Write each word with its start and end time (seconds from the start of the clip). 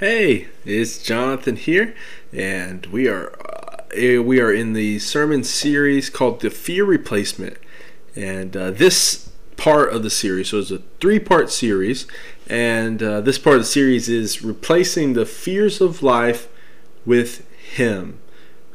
Hey, 0.00 0.48
it's 0.64 0.96
Jonathan 0.96 1.56
here, 1.56 1.94
and 2.32 2.86
we 2.86 3.06
are 3.06 3.34
uh, 3.94 4.22
we 4.22 4.40
are 4.40 4.50
in 4.50 4.72
the 4.72 4.98
sermon 4.98 5.44
series 5.44 6.08
called 6.08 6.40
the 6.40 6.48
Fear 6.48 6.86
Replacement, 6.86 7.58
and 8.16 8.56
uh, 8.56 8.70
this 8.70 9.28
part 9.58 9.92
of 9.92 10.02
the 10.02 10.08
series. 10.08 10.48
So 10.48 10.60
it's 10.60 10.70
a 10.70 10.80
three-part 11.02 11.50
series, 11.50 12.06
and 12.48 13.02
uh, 13.02 13.20
this 13.20 13.38
part 13.38 13.56
of 13.56 13.60
the 13.60 13.66
series 13.66 14.08
is 14.08 14.42
replacing 14.42 15.12
the 15.12 15.26
fears 15.26 15.82
of 15.82 16.02
life 16.02 16.48
with 17.04 17.46
Him, 17.58 18.20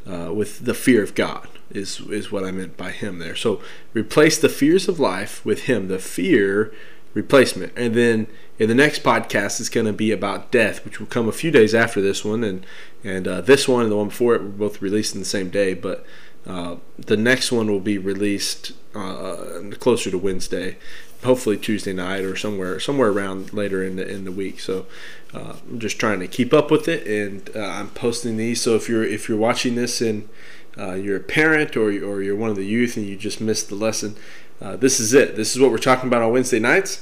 uh, 0.06 0.32
with 0.32 0.66
the 0.66 0.76
fear 0.76 1.02
of 1.02 1.16
God. 1.16 1.48
Is 1.72 2.02
is 2.02 2.32
what 2.32 2.44
I 2.44 2.52
meant 2.52 2.78
by 2.78 2.92
Him 2.92 3.18
there. 3.18 3.36
So 3.36 3.64
replace 3.96 4.38
the 4.38 4.48
fears 4.48 4.88
of 4.88 5.00
life 5.00 5.44
with 5.44 5.64
Him, 5.64 5.88
the 5.88 5.98
fear 5.98 6.72
replacement. 7.16 7.74
And 7.76 7.96
then 7.96 8.28
in 8.60 8.70
the 8.70 8.76
next 8.76 9.02
podcast, 9.02 9.60
it's 9.60 9.70
going 9.70 9.88
to 9.88 9.94
be 9.94 10.12
about 10.12 10.52
death, 10.52 10.86
which 10.86 11.00
will 11.00 11.08
come 11.08 11.28
a 11.28 11.32
few 11.32 11.50
days 11.50 11.74
after 11.74 12.00
this 12.00 12.24
one. 12.24 12.44
And 12.44 12.64
and 13.04 13.28
uh, 13.28 13.42
this 13.42 13.68
one 13.68 13.84
and 13.84 13.92
the 13.92 13.98
one 13.98 14.10
before 14.10 14.36
it 14.36 14.44
were 14.44 14.50
both 14.50 14.82
released 14.82 15.16
in 15.16 15.20
the 15.22 15.26
same 15.26 15.50
day. 15.50 15.74
But 15.74 16.06
uh, 16.46 16.76
the 17.00 17.18
next 17.18 17.52
one 17.52 17.72
will 17.72 17.80
be 17.80 17.98
released 17.98 18.74
uh, 18.94 19.62
closer 19.80 20.12
to 20.12 20.18
Wednesday, 20.18 20.78
hopefully 21.24 21.58
Tuesday 21.58 21.94
night 21.94 22.24
or 22.24 22.36
somewhere 22.36 22.80
somewhere 22.80 23.10
around 23.10 23.52
later 23.52 23.84
in 23.84 23.96
the 23.96 24.08
in 24.08 24.26
the 24.26 24.32
week. 24.32 24.60
So 24.60 24.86
uh, 25.34 25.56
I'm 25.68 25.80
just 25.80 26.00
trying 26.00 26.20
to 26.20 26.28
keep 26.28 26.54
up 26.54 26.70
with 26.70 26.88
it, 26.88 27.08
and 27.08 27.50
uh, 27.56 27.60
I'm 27.60 27.90
posting 27.90 28.38
these. 28.38 28.62
So 28.62 28.76
if 28.76 28.88
you're 28.88 29.04
if 29.04 29.28
you're 29.28 29.38
watching 29.38 29.76
this 29.76 30.02
and 30.02 30.30
uh, 30.78 30.94
you're 30.94 31.18
a 31.18 31.22
parent 31.22 31.76
or 31.76 31.88
or 31.88 32.22
you're 32.22 32.36
one 32.36 32.50
of 32.50 32.58
the 32.58 32.66
youth 32.66 32.96
and 32.98 33.06
you 33.06 33.16
just 33.16 33.42
missed 33.42 33.70
the 33.70 33.76
lesson, 33.76 34.16
uh, 34.62 34.76
this 34.78 35.00
is 35.00 35.14
it. 35.14 35.36
This 35.36 35.56
is 35.56 35.62
what 35.62 35.72
we're 35.72 35.78
talking 35.78 36.08
about 36.08 36.22
on 36.22 36.32
Wednesday 36.32 36.60
nights, 36.60 37.02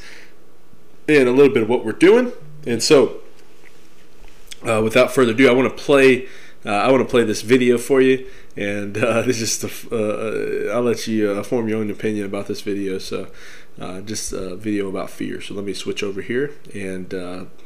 and 1.07 1.27
a 1.27 1.31
little 1.31 1.53
bit 1.53 1.63
of 1.63 1.69
what 1.69 1.85
we're 1.85 1.91
doing. 1.91 2.31
And 2.65 2.81
so, 2.81 3.21
uh, 4.67 4.81
without 4.83 5.11
further 5.11 5.31
ado, 5.31 5.49
I 5.49 5.53
want 5.53 5.75
to 5.75 5.83
play. 5.83 6.27
Uh, 6.65 6.69
I 6.69 6.89
want 6.91 7.03
to 7.03 7.09
play 7.09 7.25
this 7.25 7.41
video 7.41 7.77
for 7.77 7.99
you, 8.01 8.25
and 8.55 8.97
uh, 8.97 9.21
this 9.23 9.41
is 9.41 9.59
just. 9.59 9.91
A, 9.91 10.71
uh, 10.71 10.75
I'll 10.75 10.81
let 10.81 11.07
you 11.07 11.43
form 11.43 11.67
your 11.67 11.79
own 11.79 11.91
opinion 11.91 12.25
about 12.25 12.47
this 12.47 12.61
video. 12.61 12.97
So, 12.97 13.27
just 14.05 14.33
a 14.33 14.55
video 14.55 14.89
about 14.89 15.09
fear. 15.09 15.41
So 15.41 15.53
let 15.53 15.65
me 15.65 15.73
switch 15.73 16.03
over 16.03 16.21
here 16.21 16.51
and 16.73 17.09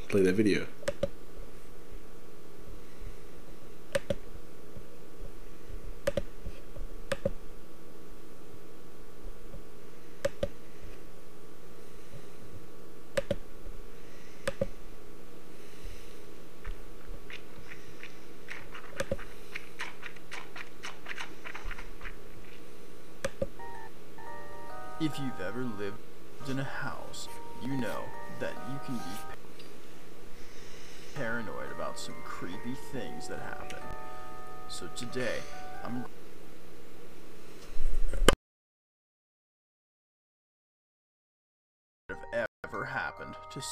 play 0.10 0.22
that 0.22 0.34
video. 0.34 0.68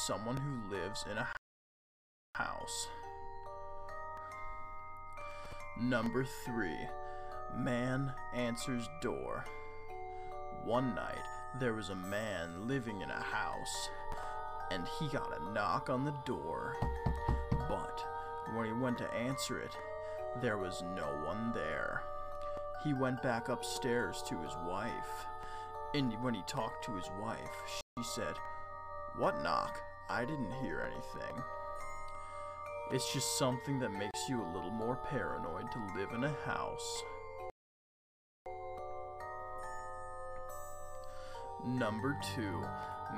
Someone 0.06 0.36
who 0.36 0.76
lives 0.76 1.04
in 1.10 1.18
a 1.18 1.26
house. 2.36 2.86
Number 5.80 6.24
3. 6.44 6.70
Man 7.56 8.12
answers 8.32 8.88
door. 9.02 9.44
One 10.64 10.94
night, 10.94 11.24
there 11.58 11.74
was 11.74 11.88
a 11.88 11.96
man 11.96 12.68
living 12.68 13.00
in 13.00 13.10
a 13.10 13.20
house, 13.20 13.88
and 14.70 14.86
he 15.00 15.08
got 15.08 15.40
a 15.40 15.52
knock 15.52 15.90
on 15.90 16.04
the 16.04 16.14
door. 16.24 16.76
But 17.68 18.00
when 18.54 18.66
he 18.66 18.72
went 18.72 18.98
to 18.98 19.12
answer 19.12 19.58
it, 19.58 19.76
there 20.40 20.58
was 20.58 20.84
no 20.94 21.06
one 21.24 21.50
there. 21.52 22.04
He 22.84 22.94
went 22.94 23.24
back 23.24 23.48
upstairs 23.48 24.22
to 24.28 24.40
his 24.40 24.54
wife, 24.68 25.26
and 25.94 26.12
when 26.22 26.34
he 26.34 26.42
talked 26.46 26.84
to 26.84 26.94
his 26.94 27.10
wife, 27.20 27.82
she 27.98 28.04
said, 28.04 28.36
What 29.16 29.42
knock? 29.42 29.80
I 30.08 30.24
didn't 30.24 30.52
hear 30.62 30.88
anything. 30.90 31.42
It's 32.92 33.12
just 33.12 33.38
something 33.38 33.80
that 33.80 33.90
makes 33.90 34.28
you 34.28 34.40
a 34.40 34.52
little 34.54 34.70
more 34.70 34.96
paranoid 35.10 35.72
to 35.72 35.98
live 35.98 36.12
in 36.14 36.22
a 36.22 36.32
house. 36.44 37.02
Number 41.66 42.16
2. 42.36 42.64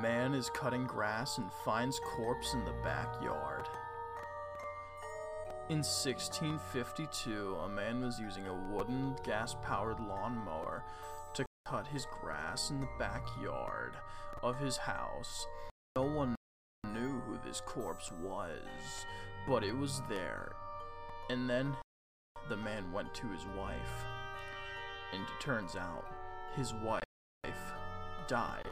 Man 0.01 0.33
is 0.33 0.49
cutting 0.51 0.87
grass 0.87 1.37
and 1.37 1.51
finds 1.65 2.01
corpse 2.17 2.55
in 2.55 2.65
the 2.65 2.75
backyard. 2.83 3.67
In 5.69 5.79
1652, 5.79 7.57
a 7.63 7.69
man 7.69 8.01
was 8.01 8.19
using 8.19 8.47
a 8.47 8.55
wooden 8.55 9.15
gas-powered 9.23 10.01
lawnmower 10.01 10.83
to 11.35 11.45
cut 11.67 11.87
his 11.87 12.07
grass 12.23 12.71
in 12.71 12.81
the 12.81 12.89
backyard 12.99 13.99
of 14.43 14.59
his 14.59 14.79
house. 14.79 15.47
No 15.95 16.05
one 16.05 16.38
this 17.49 17.63
corpse 17.65 18.13
was, 18.23 19.07
but 19.47 19.65
it 19.65 19.75
was 19.75 20.03
there. 20.09 20.53
And 21.31 21.49
then 21.49 21.75
the 22.51 22.59
man 22.59 22.93
went 22.93 23.15
to 23.15 23.27
his 23.29 23.47
wife. 23.57 24.05
And 25.15 25.23
it 25.23 25.41
turns 25.41 25.75
out, 25.75 26.05
his 26.55 26.75
wife 26.75 27.03
died 28.27 28.69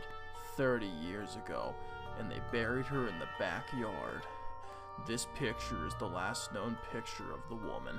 30 0.56 0.86
years 0.86 1.36
ago, 1.36 1.74
and 2.18 2.30
they 2.30 2.40
buried 2.52 2.84
her 2.86 3.08
in 3.08 3.18
the 3.18 3.28
backyard. 3.38 4.22
This 5.06 5.26
picture 5.34 5.86
is 5.86 5.94
the 5.98 6.06
last 6.06 6.52
known 6.52 6.76
picture 6.92 7.32
of 7.32 7.48
the 7.48 7.66
woman. 7.66 7.98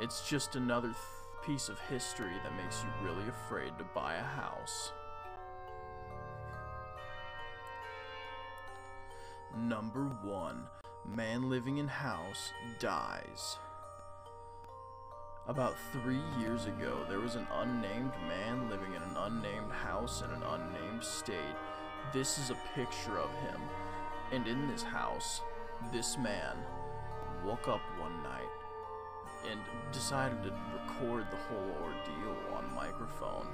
It's 0.00 0.28
just 0.28 0.56
another 0.56 0.92
piece 1.44 1.68
of 1.68 1.78
history 1.88 2.34
that 2.42 2.56
makes 2.56 2.82
you 2.82 3.08
really 3.08 3.28
afraid 3.28 3.78
to 3.78 3.84
buy 3.94 4.16
a 4.16 4.22
house. 4.22 4.90
Number 9.56 10.04
1. 10.22 10.68
Man 11.06 11.48
living 11.48 11.78
in 11.78 11.88
house 11.88 12.52
dies. 12.78 13.56
About 15.48 15.74
three 15.92 16.20
years 16.38 16.66
ago, 16.66 17.06
there 17.08 17.20
was 17.20 17.36
an 17.36 17.46
unnamed 17.54 18.12
man 18.28 18.68
living 18.68 18.92
in 18.94 19.02
an 19.02 19.16
unnamed 19.16 19.72
house 19.72 20.22
in 20.22 20.30
an 20.30 20.42
unnamed 20.42 21.02
state. 21.02 21.56
This 22.12 22.38
is 22.38 22.50
a 22.50 22.58
picture 22.74 23.18
of 23.18 23.30
him. 23.30 23.60
And 24.30 24.46
in 24.46 24.68
this 24.68 24.82
house, 24.82 25.40
this 25.90 26.18
man 26.18 26.58
woke 27.42 27.66
up 27.66 27.80
one 27.98 28.22
night 28.22 28.50
and 29.50 29.60
decided 29.90 30.42
to 30.42 30.52
record 30.74 31.26
the 31.30 31.36
whole 31.36 31.76
ordeal 31.82 32.36
on 32.54 32.74
microphone. 32.74 33.46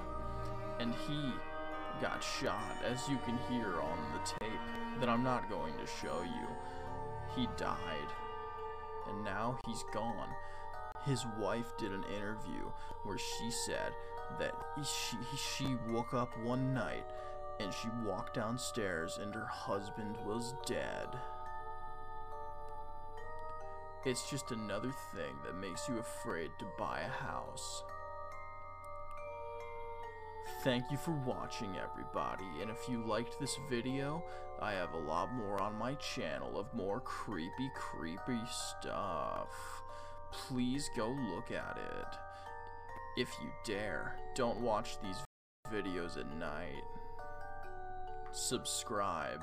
And 0.80 0.94
he 1.06 1.32
got 2.02 2.22
shot, 2.22 2.76
as 2.84 3.08
you 3.08 3.18
can 3.24 3.38
hear 3.48 3.80
on 3.80 3.98
the 4.12 4.44
tape 4.44 4.60
that 5.00 5.08
I'm 5.08 5.22
not 5.22 5.48
going 5.48 5.72
to 5.78 5.86
show 5.86 6.22
you. 6.22 6.48
He 7.34 7.48
died. 7.56 8.10
And 9.08 9.24
now 9.24 9.56
he's 9.66 9.84
gone 9.94 10.28
his 11.04 11.26
wife 11.38 11.76
did 11.78 11.92
an 11.92 12.04
interview 12.14 12.70
where 13.04 13.18
she 13.18 13.50
said 13.50 13.92
that 14.38 14.54
she, 14.84 15.16
she 15.36 15.76
woke 15.88 16.14
up 16.14 16.36
one 16.38 16.72
night 16.72 17.04
and 17.60 17.72
she 17.72 17.88
walked 18.04 18.34
downstairs 18.34 19.18
and 19.20 19.34
her 19.34 19.46
husband 19.46 20.16
was 20.24 20.54
dead. 20.64 21.08
It's 24.04 24.28
just 24.30 24.50
another 24.50 24.92
thing 25.14 25.34
that 25.44 25.54
makes 25.54 25.88
you 25.88 25.98
afraid 25.98 26.50
to 26.58 26.66
buy 26.78 27.00
a 27.00 27.24
house. 27.24 27.84
Thank 30.62 30.90
you 30.90 30.96
for 30.96 31.12
watching 31.12 31.76
everybody, 31.76 32.46
and 32.60 32.70
if 32.70 32.88
you 32.88 33.04
liked 33.04 33.38
this 33.40 33.58
video, 33.68 34.22
I 34.60 34.72
have 34.72 34.92
a 34.94 34.98
lot 34.98 35.32
more 35.34 35.60
on 35.60 35.78
my 35.78 35.94
channel 35.94 36.58
of 36.58 36.72
more 36.74 37.00
creepy, 37.00 37.70
creepy 37.74 38.40
stuff 38.46 39.82
please 40.32 40.90
go 40.96 41.08
look 41.34 41.50
at 41.50 41.76
it. 41.78 42.18
If 43.16 43.28
you 43.42 43.50
dare, 43.64 44.16
don't 44.34 44.60
watch 44.60 44.98
these 45.00 45.16
videos 45.70 46.18
at 46.18 46.34
night. 46.38 46.82
Subscribe 48.32 49.42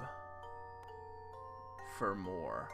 for 1.98 2.16
more. 2.16 2.70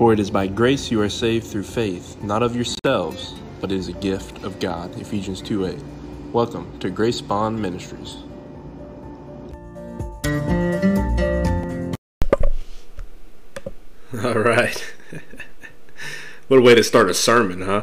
For 0.00 0.12
it 0.14 0.18
is 0.18 0.30
by 0.30 0.46
grace 0.46 0.90
you 0.90 0.98
are 1.02 1.10
saved 1.10 1.46
through 1.46 1.64
faith, 1.64 2.16
not 2.22 2.42
of 2.42 2.56
yourselves, 2.56 3.34
but 3.60 3.70
it 3.70 3.76
is 3.76 3.88
a 3.88 3.92
gift 3.92 4.42
of 4.42 4.58
God. 4.58 4.98
Ephesians 4.98 5.42
2 5.42 5.66
8. 5.66 5.78
Welcome 6.32 6.78
to 6.78 6.88
Grace 6.88 7.20
Bond 7.20 7.60
Ministries. 7.60 8.16
All 14.24 14.40
right. 14.40 14.94
what 16.48 16.60
a 16.60 16.62
way 16.62 16.74
to 16.74 16.82
start 16.82 17.10
a 17.10 17.14
sermon, 17.14 17.60
huh? 17.60 17.82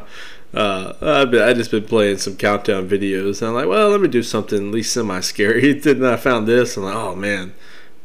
Uh, 0.56 0.94
I've, 1.00 1.30
been, 1.30 1.44
I've 1.44 1.58
just 1.58 1.69
been 1.69 1.86
playing 1.86 2.18
some 2.18 2.36
countdown 2.36 2.90
videos, 2.90 3.44
and 3.44 3.50
I'm 3.50 3.54
like, 3.54 3.68
well, 3.68 3.90
let 3.90 4.02
me 4.02 4.08
do 4.08 4.24
something 4.24 4.58
at 4.58 4.74
least 4.74 4.92
semi-scary. 4.92 5.74
Then 5.81 6.04
I 6.04 6.16
found 6.16 6.48
this, 6.48 6.78
and 6.78 6.88
I'm 6.88 6.96
like, 6.96 7.04
oh 7.04 7.16
man, 7.16 7.54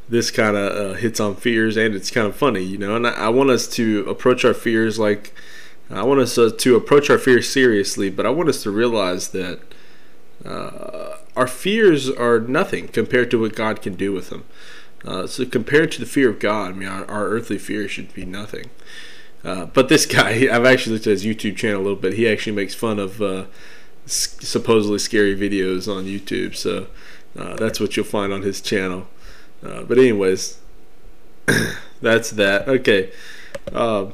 this 0.08 0.30
kind 0.30 0.56
of 0.56 0.72
uh, 0.72 0.94
hits 0.94 1.20
on 1.20 1.36
fears, 1.36 1.76
and 1.76 1.94
it's 1.94 2.10
kind 2.10 2.26
of 2.26 2.36
funny, 2.36 2.62
you 2.62 2.78
know. 2.78 2.96
And 2.96 3.06
I, 3.06 3.12
I, 3.12 3.28
want 3.28 3.50
us 3.50 3.66
to 3.68 4.08
approach 4.08 4.44
our 4.44 4.54
fears 4.54 4.98
like 4.98 5.32
I 5.90 6.02
want 6.04 6.20
us 6.20 6.38
uh, 6.38 6.50
to 6.56 6.76
approach 6.76 7.10
our 7.10 7.18
fears 7.18 7.48
seriously, 7.48 8.10
but 8.10 8.26
I 8.26 8.30
want 8.30 8.48
us 8.48 8.62
to 8.62 8.70
realize 8.70 9.28
that 9.28 9.60
uh, 10.44 11.16
our 11.36 11.46
fears 11.46 12.08
are 12.08 12.40
nothing 12.40 12.88
compared 12.88 13.30
to 13.30 13.40
what 13.40 13.54
God 13.54 13.82
can 13.82 13.94
do 13.94 14.12
with 14.12 14.30
them. 14.30 14.44
Uh, 15.04 15.26
so 15.26 15.44
compared 15.44 15.92
to 15.92 16.00
the 16.00 16.06
fear 16.06 16.30
of 16.30 16.38
God, 16.38 16.70
I 16.70 16.74
mean, 16.74 16.88
our, 16.88 17.04
our 17.10 17.28
earthly 17.28 17.58
fear 17.58 17.88
should 17.88 18.14
be 18.14 18.24
nothing. 18.24 18.70
Uh, 19.44 19.66
but 19.66 19.88
this 19.88 20.06
guy, 20.16 20.48
I've 20.50 20.64
actually 20.64 20.94
looked 20.94 21.06
at 21.06 21.12
his 21.12 21.24
YouTube 21.24 21.56
channel 21.56 21.80
a 21.80 21.84
little 21.84 21.96
bit. 21.96 22.14
He 22.14 22.28
actually 22.28 22.56
makes 22.56 22.74
fun 22.74 22.98
of 22.98 23.20
uh, 23.20 23.44
supposedly 24.06 24.98
scary 24.98 25.36
videos 25.36 25.92
on 25.92 26.04
YouTube. 26.04 26.54
So 26.54 26.86
uh, 27.38 27.56
that's 27.56 27.80
what 27.80 27.96
you'll 27.96 28.06
find 28.06 28.32
on 28.32 28.42
his 28.42 28.60
channel. 28.60 29.08
Uh, 29.64 29.82
but 29.82 29.98
anyways, 29.98 30.58
that's 32.02 32.30
that. 32.30 32.68
Okay. 32.68 33.12
Um, 33.72 34.12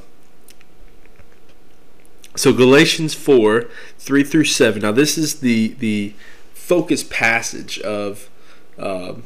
so 2.37 2.53
Galatians 2.53 3.15
four 3.15 3.67
three 3.99 4.23
through 4.23 4.45
seven. 4.45 4.83
Now 4.83 4.93
this 4.93 5.19
is 5.19 5.41
the 5.41 5.69
the 5.79 6.15
focus 6.55 7.05
passage 7.05 7.79
of. 7.81 8.29
Um, 8.79 9.25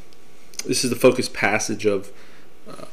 this 0.64 0.84
is 0.84 0.90
the 0.90 0.96
focus 0.96 1.28
passage 1.28 1.86
of 1.86 2.12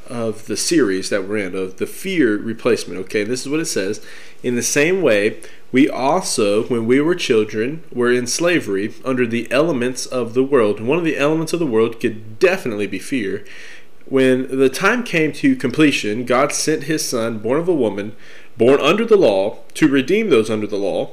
of 0.08 0.48
the 0.48 0.58
series 0.58 1.10
that 1.10 1.28
we're 1.28 1.38
in 1.38 1.56
of 1.56 1.78
the 1.78 1.86
fear 1.86 2.38
replacement 2.38 3.00
okay? 3.00 3.24
This 3.24 3.42
is 3.42 3.50
what 3.50 3.60
it 3.60 3.66
says. 3.66 4.04
In 4.44 4.56
the 4.56 4.64
same 4.64 5.02
way 5.02 5.42
we 5.72 5.90
also 5.90 6.64
when 6.64 6.86
we 6.86 7.00
were 7.00 7.16
children 7.16 7.84
were 7.92 8.12
in 8.12 8.28
slavery 8.28 8.94
under 9.06 9.28
the 9.28 9.52
elements 9.52 10.06
of 10.06 10.34
the 10.34 10.44
world. 10.44 10.80
One 10.80 10.98
of 10.98 11.04
the 11.04 11.18
elements 11.18 11.54
of 11.54 11.60
the 11.60 11.66
world 11.66 12.00
could 12.00 12.40
definitely 12.40 12.88
be 12.88 13.00
fear. 13.00 13.46
When 14.06 14.58
the 14.58 14.70
time 14.70 15.04
came 15.04 15.32
to 15.34 15.56
completion 15.56 16.26
god 16.26 16.52
sent 16.52 16.84
his 16.84 17.08
son 17.08 17.40
born 17.40 17.60
of 17.60 17.68
a 17.68 17.74
woman 17.74 18.16
born 18.58 18.80
under 18.82 19.06
the 19.06 19.18
law 19.18 19.60
to 19.76 19.88
redeem 19.88 20.30
those 20.30 20.50
under 20.50 20.68
the 20.68 20.78
law 20.78 21.12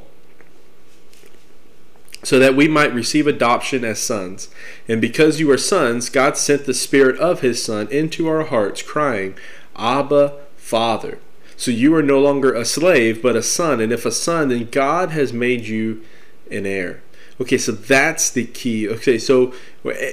so 2.26 2.40
that 2.40 2.56
we 2.56 2.67
might 2.67 2.93
receive 2.93 3.28
adoption 3.28 3.84
as 3.84 4.00
sons. 4.00 4.49
And 4.88 5.00
because 5.00 5.38
you 5.38 5.49
are 5.52 5.56
sons, 5.56 6.11
God 6.11 6.37
sent 6.37 6.67
the 6.67 6.75
Spirit 6.75 7.17
of 7.20 7.38
His 7.38 7.62
Son 7.62 7.87
into 7.87 8.26
our 8.26 8.43
hearts, 8.43 8.82
crying, 8.82 9.37
Abba, 9.76 10.37
Father. 10.56 11.20
So 11.56 11.70
you 11.70 11.94
are 11.94 12.02
no 12.02 12.19
longer 12.19 12.52
a 12.52 12.64
slave, 12.64 13.23
but 13.23 13.37
a 13.37 13.44
son. 13.44 13.81
And 13.81 13.93
if 13.93 14.05
a 14.05 14.11
son, 14.11 14.49
then 14.49 14.70
God 14.73 15.11
has 15.11 15.32
made 15.32 15.67
you 15.67 16.02
an 16.50 16.67
heir. 16.67 17.00
Okay, 17.40 17.58
so 17.58 17.70
that's 17.70 18.28
the 18.28 18.44
key. 18.44 18.88
Okay, 18.88 19.19
so 19.19 19.55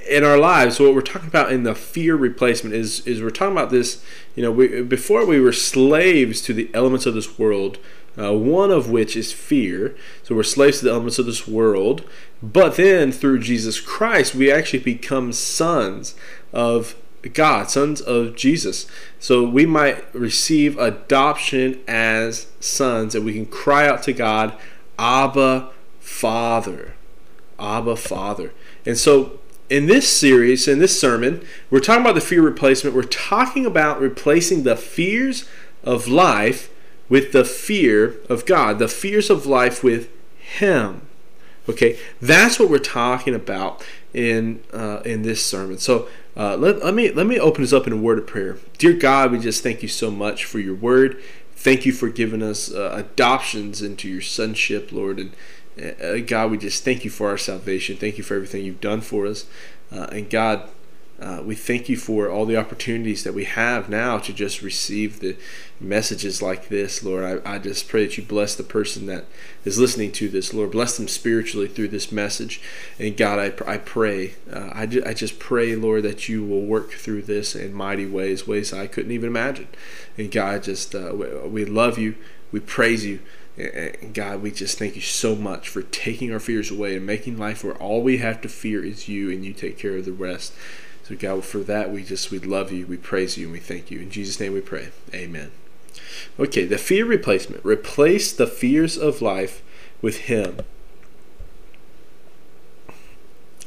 in 0.08 0.24
our 0.24 0.38
lives, 0.38 0.80
what 0.80 0.94
we're 0.94 1.02
talking 1.02 1.30
about 1.30 1.52
in 1.52 1.64
the 1.64 1.74
fear 1.74 2.16
replacement 2.16 2.76
is 2.76 3.00
is 3.08 3.24
we're 3.24 3.32
talking 3.32 3.58
about 3.58 3.72
this. 3.72 4.04
You 4.36 4.44
know, 4.44 4.52
we, 4.52 4.84
before 4.84 5.26
we 5.26 5.40
were 5.40 5.52
slaves 5.52 6.42
to 6.42 6.54
the 6.54 6.70
elements 6.76 7.08
of 7.08 7.16
this 7.16 7.40
world, 7.40 7.80
uh, 8.18 8.34
one 8.34 8.72
of 8.72 8.90
which 8.90 9.16
is 9.16 9.32
fear. 9.32 9.96
So 10.24 10.36
we're 10.36 10.44
slaves 10.44 10.80
to 10.80 10.86
the 10.86 10.92
elements 10.92 11.20
of 11.20 11.26
this 11.26 11.48
world. 11.48 12.04
But 12.42 12.76
then 12.76 13.12
through 13.12 13.40
Jesus 13.40 13.80
Christ, 13.80 14.36
we 14.36 14.52
actually 14.52 14.80
become 14.80 15.32
sons 15.32 16.16
of 16.52 16.96
God, 17.34 17.70
sons 17.70 18.02
of 18.02 18.36
Jesus. 18.36 18.86
So 19.20 19.44
we 19.44 19.66
might 19.66 20.14
receive 20.14 20.78
adoption 20.78 21.80
as 21.88 22.48
sons, 22.60 23.16
and 23.16 23.24
we 23.24 23.34
can 23.34 23.46
cry 23.46 23.88
out 23.88 24.04
to 24.04 24.14
God, 24.14 24.54
Abba, 25.00 25.70
Father. 26.00 26.96
Abba, 27.58 27.96
Father. 27.96 28.52
And 28.86 28.98
so 28.98 29.40
in 29.70 29.86
this 29.88 30.08
series, 30.08 30.68
in 30.68 30.80
this 30.80 31.00
sermon, 31.00 31.46
we're 31.70 31.80
talking 31.80 32.02
about 32.02 32.16
the 32.16 32.22
fear 32.22 32.42
replacement. 32.42 32.96
We're 32.96 33.04
talking 33.04 33.66
about 33.66 34.02
replacing 34.02 34.64
the 34.64 34.76
fears 34.76 35.48
of 35.84 36.08
life 36.08 36.70
with 37.14 37.32
the 37.32 37.46
fear 37.46 38.16
of 38.28 38.44
God, 38.44 38.80
the 38.80 38.88
fears 38.88 39.30
of 39.30 39.46
life 39.46 39.84
with 39.84 40.10
Him. 40.40 41.06
Okay, 41.70 42.00
that's 42.20 42.58
what 42.58 42.72
we're 42.72 42.80
talking 42.80 43.36
about 43.36 43.86
in 44.16 44.64
uh, 44.74 45.02
in 45.06 45.22
this 45.22 45.46
sermon. 45.46 45.78
So 45.78 46.08
uh, 46.36 46.58
let, 46.58 46.84
let 46.84 46.96
me 46.96 47.12
let 47.12 47.28
me 47.28 47.40
open 47.40 47.62
this 47.62 47.72
up 47.72 47.86
in 47.86 47.94
a 47.94 47.98
word 47.98 48.18
of 48.18 48.26
prayer. 48.26 48.58
Dear 48.80 48.94
God, 48.94 49.32
we 49.32 49.38
just 49.38 49.62
thank 49.62 49.84
you 49.84 49.88
so 49.90 50.10
much 50.10 50.46
for 50.46 50.58
your 50.58 50.74
word. 50.74 51.22
Thank 51.56 51.86
you 51.86 51.92
for 51.94 52.10
giving 52.10 52.42
us 52.42 52.74
uh, 52.74 52.96
adoptions 52.96 53.84
into 53.84 54.10
your 54.10 54.22
sonship, 54.22 54.92
Lord. 54.92 55.20
And 55.20 56.02
uh, 56.02 56.18
God, 56.26 56.50
we 56.50 56.58
just 56.58 56.84
thank 56.84 57.06
you 57.06 57.12
for 57.12 57.30
our 57.30 57.38
salvation. 57.38 57.96
Thank 57.96 58.18
you 58.18 58.24
for 58.24 58.34
everything 58.34 58.66
you've 58.66 58.82
done 58.82 59.02
for 59.02 59.28
us. 59.28 59.46
Uh, 59.92 60.08
and 60.12 60.32
God, 60.32 60.68
uh, 61.22 61.42
we 61.46 61.56
thank 61.56 61.88
you 61.88 61.96
for 61.96 62.30
all 62.30 62.46
the 62.46 62.58
opportunities 62.58 63.24
that 63.24 63.34
we 63.34 63.46
have 63.46 63.88
now 63.88 64.18
to 64.18 64.34
just 64.34 64.62
receive 64.62 65.20
the 65.20 65.38
messages 65.80 66.42
like 66.42 66.70
this, 66.70 67.04
Lord. 67.04 67.42
I, 67.46 67.56
I 67.56 67.60
just 67.60 67.88
pray 67.88 68.06
that 68.06 68.18
you 68.18 68.24
bless 68.24 68.56
the 68.56 68.64
person 68.64 69.06
that 69.06 69.26
is 69.64 69.80
listening 69.80 70.12
to 70.14 70.28
this, 70.28 70.54
Lord. 70.54 70.72
Bless 70.72 70.98
them 70.98 71.08
spiritually 71.08 71.68
through 71.68 71.90
this 71.90 72.12
message. 72.12 72.62
And 72.98 73.16
God, 73.16 73.40
I, 73.40 73.72
I 73.74 73.78
pray, 73.78 74.34
uh, 74.52 74.72
I, 74.74 74.86
ju- 74.86 75.04
I 75.06 75.14
just 75.14 75.40
pray, 75.40 75.76
Lord, 75.76 76.04
that 76.04 76.28
you 76.28 76.44
will 76.44 76.66
work 76.66 76.92
through 76.92 77.22
this 77.22 77.56
in 77.56 77.74
mighty 77.74 78.06
ways, 78.06 78.48
ways 78.48 78.74
I 78.74 78.88
couldn't 78.88 79.12
even 79.12 79.28
imagine. 79.28 79.68
And 80.18 80.32
God, 80.32 80.64
just 80.64 80.96
uh, 80.96 81.14
we, 81.14 81.48
we 81.48 81.66
love 81.66 81.98
you, 81.98 82.16
we 82.52 82.60
praise 82.60 83.06
you. 83.06 83.20
And 83.56 84.16
God, 84.16 84.42
we 84.42 84.50
just 84.50 84.80
thank 84.80 84.96
you 84.96 85.02
so 85.02 85.36
much 85.36 85.70
for 85.70 85.84
taking 85.84 86.34
our 86.34 86.40
fears 86.40 86.72
away 86.72 86.98
and 86.98 87.06
making 87.06 87.38
life 87.38 87.64
where 87.64 87.76
all 87.76 88.02
we 88.02 88.18
have 88.18 88.42
to 88.42 88.50
fear 88.50 88.84
is 88.84 89.08
you 89.08 89.30
and 89.30 89.46
you 89.46 89.54
take 89.54 89.78
care 89.78 89.96
of 89.96 90.06
the 90.06 90.12
rest. 90.12 90.54
So 91.04 91.16
God, 91.16 91.44
for 91.44 91.60
that 91.60 91.92
we 91.92 92.04
just 92.04 92.32
we 92.32 92.40
love 92.40 92.72
you, 92.72 92.88
we 92.88 92.98
praise 92.98 93.38
you, 93.38 93.46
and 93.46 93.54
we 93.54 93.60
thank 93.60 93.92
you. 93.92 94.00
In 94.00 94.10
Jesus' 94.10 94.40
name 94.40 94.54
we 94.54 94.62
pray. 94.62 94.90
Amen. 95.14 95.52
Okay, 96.40 96.66
the 96.66 96.78
fear 96.78 97.06
replacement. 97.06 97.64
Replace 97.66 98.32
the 98.32 98.48
fears 98.48 98.98
of 98.98 99.22
life 99.22 99.62
with 100.02 100.22
him. 100.22 100.60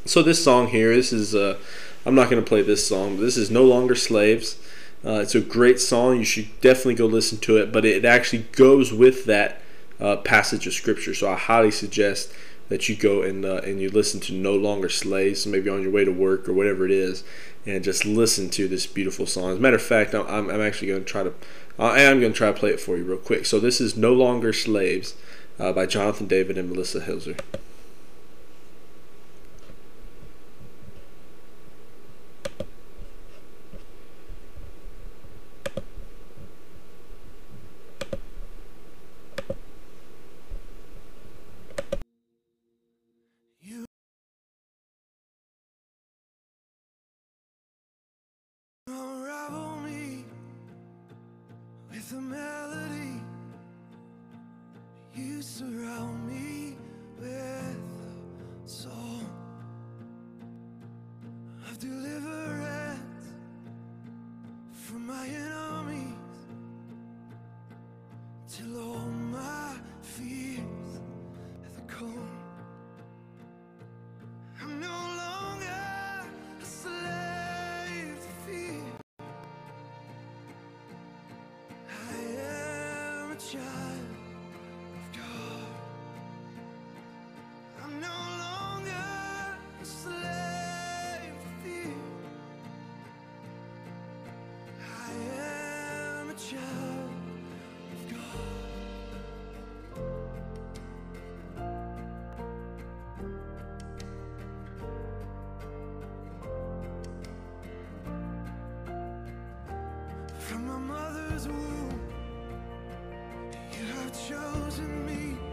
So 0.05 0.23
this 0.23 0.43
song 0.43 0.69
here, 0.69 0.95
this 0.95 1.13
is 1.13 1.35
uh 1.35 1.59
I'm 2.07 2.15
not 2.15 2.31
going 2.31 2.43
to 2.43 2.49
play 2.49 2.63
this 2.63 2.87
song, 2.87 3.17
but 3.17 3.23
this 3.23 3.37
is 3.37 3.51
No 3.51 3.65
Longer 3.65 3.97
Slaves. 3.97 4.59
Uh, 5.05 5.21
it's 5.21 5.35
a 5.35 5.41
great 5.41 5.81
song. 5.81 6.19
You 6.19 6.25
should 6.25 6.61
definitely 6.61 6.95
go 6.95 7.07
listen 7.07 7.39
to 7.39 7.57
it, 7.59 7.73
but 7.73 7.85
it 7.85 8.05
actually 8.05 8.47
goes 8.53 8.93
with 8.93 9.25
that 9.25 9.61
uh, 9.99 10.17
passage 10.19 10.69
of 10.69 10.73
scripture. 10.73 11.15
So 11.15 11.29
I 11.29 11.35
highly 11.35 11.73
suggest 11.73 12.33
that 12.69 12.89
you 12.89 12.97
go 12.97 13.23
and 13.23 13.45
uh, 13.45 13.61
and 13.65 13.81
you 13.81 13.91
listen 13.91 14.21
to 14.21 14.33
No 14.33 14.55
Longer 14.55 14.89
Slaves, 14.89 15.47
maybe 15.47 15.71
on 15.71 15.83
your 15.83 15.91
way 15.91 16.05
to 16.05 16.13
work 16.13 16.49
or 16.49 16.53
whatever 16.53 16.85
it 16.85 16.91
is, 16.91 17.25
and 17.65 17.85
just 17.85 18.05
listen 18.05 18.51
to 18.51 18.69
this 18.69 18.87
beautiful 18.87 19.27
song. 19.27 19.51
As 19.51 19.59
a 19.59 19.61
matter 19.61 19.77
of 19.77 19.83
fact, 19.83 20.15
I'm, 20.15 20.51
I'm 20.51 20.61
actually 20.61 20.89
going 20.89 21.05
to 21.05 21.11
try 21.11 21.23
to 21.23 21.33
I 21.79 22.01
am 22.01 22.21
going 22.21 22.33
to 22.33 22.39
try 22.39 22.49
to 22.51 22.59
play 22.59 22.71
it 22.71 22.81
for 22.81 22.97
you 22.97 23.05
real 23.05 23.19
quick. 23.19 23.47
So 23.47 23.61
this 23.61 23.81
is 23.81 23.97
No 23.97 24.13
Longer 24.13 24.53
Slaves 24.53 25.15
uh, 25.59 25.73
by 25.73 25.87
Jonathan 25.87 26.27
David 26.27 26.57
and 26.57 26.71
Melissa 26.71 27.01
Helser. 27.01 27.39
From 96.47 96.61
my 110.69 110.79
mother's 110.79 111.49
womb, 111.49 112.01
you 113.73 113.87
have 113.87 114.29
chosen 114.29 115.07
me. 115.07 115.46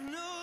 No 0.00 0.38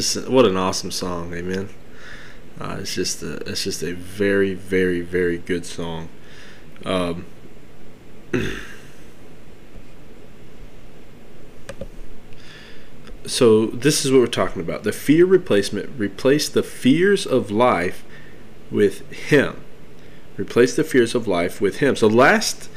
just 0.00 0.28
what 0.28 0.46
an 0.46 0.56
awesome 0.56 0.90
song, 0.90 1.34
amen. 1.34 1.68
Uh, 2.58 2.78
it's 2.80 2.94
just 2.94 3.22
a, 3.22 3.36
it's 3.48 3.64
just 3.64 3.82
a 3.82 3.92
very 3.92 4.54
very 4.54 5.02
very 5.02 5.36
good 5.38 5.66
song. 5.66 6.08
Um, 6.84 7.26
so 13.26 13.66
this 13.66 14.04
is 14.04 14.12
what 14.12 14.20
we're 14.20 14.26
talking 14.26 14.62
about: 14.62 14.84
the 14.84 14.92
fear 14.92 15.26
replacement. 15.26 15.98
Replace 15.98 16.48
the 16.48 16.62
fears 16.62 17.26
of 17.26 17.50
life 17.50 18.02
with 18.70 19.10
Him. 19.10 19.62
Replace 20.36 20.76
the 20.76 20.84
fears 20.84 21.14
of 21.14 21.28
life 21.28 21.60
with 21.60 21.78
Him. 21.78 21.96
So 21.96 22.06
last 22.06 22.70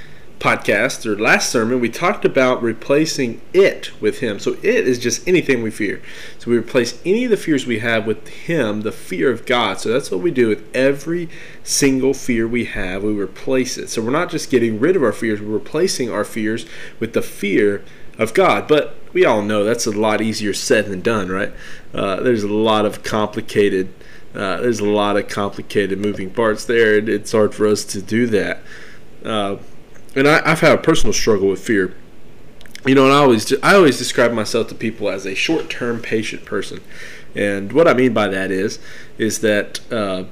podcast 0.44 1.06
or 1.06 1.18
last 1.18 1.50
sermon, 1.50 1.80
we 1.80 1.88
talked 1.88 2.26
about 2.26 2.62
replacing 2.62 3.40
it 3.54 3.90
with 4.02 4.20
Him. 4.20 4.40
So 4.40 4.58
it 4.62 4.86
is 4.86 5.00
just 5.00 5.26
anything 5.26 5.64
we 5.64 5.72
fear. 5.72 6.02
So 6.38 6.52
we 6.52 6.58
replace 6.58 7.02
any 7.06 7.24
of 7.24 7.32
the 7.32 7.38
fears 7.38 7.66
we 7.66 7.80
have 7.80 8.06
with 8.06 8.28
Him, 8.28 8.82
the 8.82 8.92
fear 8.92 9.32
of 9.32 9.46
God. 9.46 9.80
So 9.80 9.88
that's 9.88 10.12
what 10.12 10.20
we 10.20 10.32
do 10.32 10.50
with 10.50 10.64
every 10.76 11.30
single 11.64 12.14
fear 12.14 12.46
we 12.46 12.66
have. 12.66 13.04
We 13.04 13.18
replace 13.18 13.78
it. 13.78 13.88
So 13.88 14.02
we're 14.02 14.12
not 14.12 14.30
just 14.30 14.52
getting 14.52 14.82
rid 14.82 14.98
of 14.98 15.04
our 15.04 15.14
fears, 15.14 15.40
we're 15.40 15.48
replacing 15.48 16.12
our 16.12 16.26
fears 16.26 16.66
with 17.00 17.14
the 17.14 17.22
fear 17.22 17.82
of 18.20 18.34
God. 18.34 18.68
But 18.68 18.98
we 19.14 19.24
all 19.24 19.44
know 19.44 19.64
that's 19.64 19.86
a 19.86 19.92
lot 19.92 20.20
easier 20.20 20.54
said 20.54 20.88
than 20.88 21.00
done, 21.00 21.30
right? 21.30 21.54
Uh, 21.94 22.18
there's 22.18 22.44
a 22.44 22.50
lot 22.50 22.86
of 22.86 23.02
complicated. 23.02 23.94
Uh, 24.36 24.58
there's 24.58 24.82
a 24.82 24.90
lot 24.90 25.16
of 25.16 25.30
complicated 25.30 26.00
moving 26.00 26.32
parts 26.32 26.66
there, 26.66 26.98
and 26.98 27.08
it's 27.08 27.32
hard 27.32 27.56
for 27.56 27.66
us 27.66 27.86
to 27.86 28.02
do 28.02 28.28
that. 28.28 28.60
Uh, 29.24 29.58
and 30.16 30.28
I, 30.28 30.42
I've 30.46 30.60
had 30.60 30.74
a 30.74 30.82
personal 30.82 31.14
struggle 31.14 31.50
with 31.50 31.60
fear. 31.60 31.96
You 32.86 32.96
know, 32.96 33.06
and 33.06 33.14
I 33.14 33.18
always 33.18 33.54
I 33.64 33.76
always 33.76 33.98
describe 33.98 34.34
myself 34.34 34.68
to 34.68 34.76
people 34.76 35.10
as 35.10 35.26
a 35.26 35.36
short-term 35.36 36.02
patient 36.02 36.44
person, 36.44 36.82
and 37.34 37.72
what 37.72 37.88
I 37.88 37.94
mean 37.94 38.14
by 38.14 38.28
that 38.28 38.52
is 38.52 38.78
is 39.18 39.40
that 39.40 39.80
uh, 39.90 40.26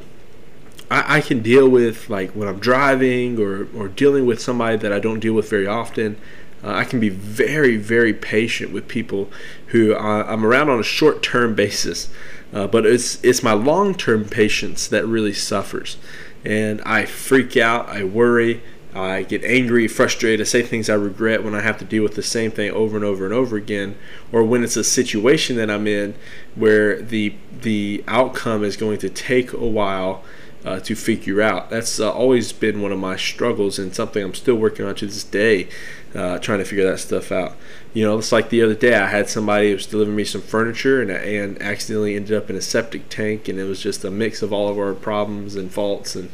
I, 0.90 1.18
I 1.18 1.22
can 1.22 1.42
deal 1.42 1.70
with 1.70 2.10
like 2.10 2.32
when 2.32 2.50
I'm 2.50 2.60
driving 2.60 3.40
or 3.40 3.70
or 3.74 3.88
dealing 3.88 4.26
with 4.26 4.42
somebody 4.42 4.76
that 4.76 4.92
I 4.92 5.00
don't 5.00 5.22
deal 5.22 5.34
with 5.34 5.50
very 5.50 5.66
often. 5.66 6.18
Uh, 6.62 6.74
I 6.74 6.84
can 6.84 7.00
be 7.00 7.08
very 7.08 7.78
very 7.78 8.14
patient 8.14 8.74
with 8.74 8.90
people 8.90 9.32
who 9.68 9.96
I, 9.96 10.30
I'm 10.30 10.46
around 10.46 10.70
on 10.70 10.78
a 10.78 10.84
short-term 10.84 11.56
basis, 11.56 12.10
uh, 12.54 12.68
but 12.68 12.86
it's 12.86 13.24
it's 13.24 13.42
my 13.42 13.54
long-term 13.54 14.26
patience 14.26 14.90
that 14.90 15.06
really 15.06 15.34
suffers, 15.34 15.96
and 16.44 16.82
I 16.82 17.06
freak 17.06 17.56
out, 17.56 17.88
I 17.88 18.04
worry. 18.04 18.62
I 18.94 19.24
get 19.24 19.44
angry, 19.44 19.88
frustrated, 19.88 20.46
say 20.48 20.64
things 20.64 20.90
I 20.90 20.96
regret 20.96 21.44
when 21.44 21.56
I 21.56 21.62
have 21.62 21.78
to 21.80 21.86
deal 21.86 22.04
with 22.04 22.16
the 22.16 22.24
same 22.24 22.52
thing 22.52 22.72
over 22.72 22.98
and 22.98 23.06
over 23.06 23.24
and 23.24 23.34
over 23.34 23.56
again, 23.56 23.98
or 24.32 24.44
when 24.44 24.64
it's 24.64 24.76
a 24.76 24.84
situation 24.84 25.56
that 25.58 25.70
I'm 25.70 25.88
in 25.88 26.16
where 26.56 27.02
the 27.02 27.36
the 27.62 28.04
outcome 28.08 28.64
is 28.64 28.76
going 28.76 28.98
to 29.00 29.10
take 29.10 29.54
a 29.54 29.66
while 29.66 30.24
uh, 30.66 30.80
to 30.82 30.96
figure 30.96 31.42
out. 31.42 31.70
That's 31.70 32.00
uh, 32.00 32.12
always 32.12 32.52
been 32.52 32.82
one 32.82 32.92
of 32.92 33.00
my 33.00 33.16
struggles 33.16 33.80
and 33.80 33.96
something 33.96 34.24
I'm 34.24 34.34
still 34.34 34.56
working 34.56 34.86
on 34.86 34.96
to 34.96 35.06
this 35.06 35.24
day, 35.24 35.70
uh, 36.14 36.40
trying 36.40 36.60
to 36.60 36.66
figure 36.66 36.90
that 36.90 37.00
stuff 37.00 37.32
out. 37.32 37.56
You 37.94 38.06
know, 38.06 38.18
it's 38.18 38.32
like 38.32 38.50
the 38.50 38.62
other 38.62 38.76
day 38.76 38.96
I 38.96 39.08
had 39.08 39.30
somebody 39.30 39.70
who 39.70 39.76
was 39.76 39.88
delivering 39.88 40.16
me 40.16 40.24
some 40.26 40.42
furniture 40.42 41.02
and, 41.02 41.12
and 41.12 41.62
accidentally 41.62 42.16
ended 42.16 42.36
up 42.36 42.50
in 42.50 42.56
a 42.56 42.62
septic 42.62 43.10
tank, 43.10 43.48
and 43.48 43.60
it 43.60 43.64
was 43.64 43.82
just 43.82 44.04
a 44.04 44.12
mix 44.12 44.42
of 44.42 44.54
all 44.54 44.68
of 44.68 44.78
our 44.78 44.94
problems 44.94 45.56
and 45.56 45.72
faults 45.72 46.16
and 46.16 46.30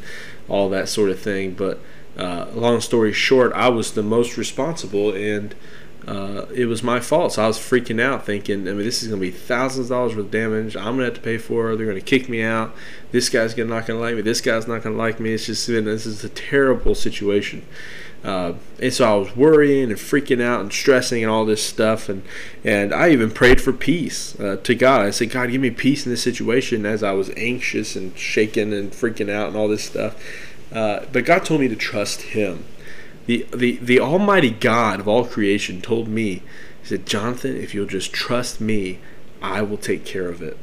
all 0.48 0.68
that 0.70 0.88
sort 0.88 1.10
of 1.10 1.20
thing. 1.20 1.54
But 1.54 1.80
uh, 2.18 2.46
long 2.52 2.80
story 2.80 3.12
short, 3.12 3.52
I 3.52 3.68
was 3.68 3.92
the 3.92 4.02
most 4.02 4.36
responsible, 4.36 5.14
and 5.14 5.54
uh, 6.06 6.46
it 6.54 6.66
was 6.66 6.82
my 6.82 7.00
fault. 7.00 7.34
So 7.34 7.44
I 7.44 7.46
was 7.46 7.58
freaking 7.58 8.00
out, 8.00 8.24
thinking, 8.24 8.66
I 8.66 8.72
mean, 8.72 8.78
this 8.78 9.02
is 9.02 9.08
going 9.08 9.20
to 9.20 9.26
be 9.26 9.30
thousands 9.30 9.86
of 9.86 9.96
dollars 9.96 10.16
worth 10.16 10.26
of 10.26 10.30
damage. 10.30 10.76
I'm 10.76 10.96
going 10.96 10.98
to 10.98 11.04
have 11.04 11.14
to 11.14 11.20
pay 11.20 11.38
for 11.38 11.70
it. 11.70 11.76
They're 11.76 11.86
going 11.86 11.98
to 11.98 12.04
kick 12.04 12.28
me 12.28 12.42
out. 12.42 12.74
This 13.12 13.28
guy's 13.28 13.54
gonna, 13.54 13.68
not 13.68 13.86
going 13.86 13.98
to 13.98 14.04
like 14.04 14.16
me. 14.16 14.22
This 14.22 14.40
guy's 14.40 14.66
not 14.66 14.82
going 14.82 14.96
to 14.96 14.98
like 14.98 15.20
me. 15.20 15.34
It's 15.34 15.46
just 15.46 15.66
been, 15.68 15.84
this 15.84 16.06
is 16.06 16.24
a 16.24 16.28
terrible 16.30 16.94
situation. 16.94 17.64
Uh, 18.24 18.54
and 18.82 18.92
so 18.92 19.04
I 19.08 19.14
was 19.16 19.36
worrying 19.36 19.90
and 19.90 19.98
freaking 19.98 20.42
out 20.42 20.60
and 20.60 20.72
stressing 20.72 21.22
and 21.22 21.30
all 21.30 21.44
this 21.44 21.62
stuff, 21.62 22.08
and 22.08 22.24
and 22.64 22.92
I 22.92 23.10
even 23.10 23.30
prayed 23.30 23.60
for 23.60 23.72
peace 23.72 24.38
uh, 24.40 24.56
to 24.64 24.74
God. 24.74 25.02
I 25.02 25.10
said, 25.10 25.30
God, 25.30 25.50
give 25.50 25.60
me 25.60 25.70
peace 25.70 26.04
in 26.04 26.10
this 26.10 26.22
situation 26.24 26.84
as 26.84 27.04
I 27.04 27.12
was 27.12 27.30
anxious 27.36 27.94
and 27.94 28.16
shaking 28.18 28.72
and 28.74 28.90
freaking 28.90 29.30
out 29.30 29.48
and 29.48 29.56
all 29.56 29.68
this 29.68 29.84
stuff. 29.84 30.16
Uh, 30.72 31.06
but 31.12 31.24
God 31.24 31.44
told 31.44 31.60
me 31.60 31.68
to 31.68 31.76
trust 31.76 32.22
Him. 32.22 32.64
The, 33.26 33.46
the, 33.54 33.76
the 33.76 34.00
Almighty 34.00 34.50
God 34.50 35.00
of 35.00 35.08
all 35.08 35.24
creation 35.24 35.80
told 35.80 36.08
me, 36.08 36.42
He 36.82 36.88
said, 36.88 37.06
Jonathan, 37.06 37.56
if 37.56 37.74
you'll 37.74 37.86
just 37.86 38.12
trust 38.12 38.60
me, 38.60 38.98
I 39.42 39.62
will 39.62 39.76
take 39.76 40.04
care 40.04 40.28
of 40.28 40.42
it. 40.42 40.56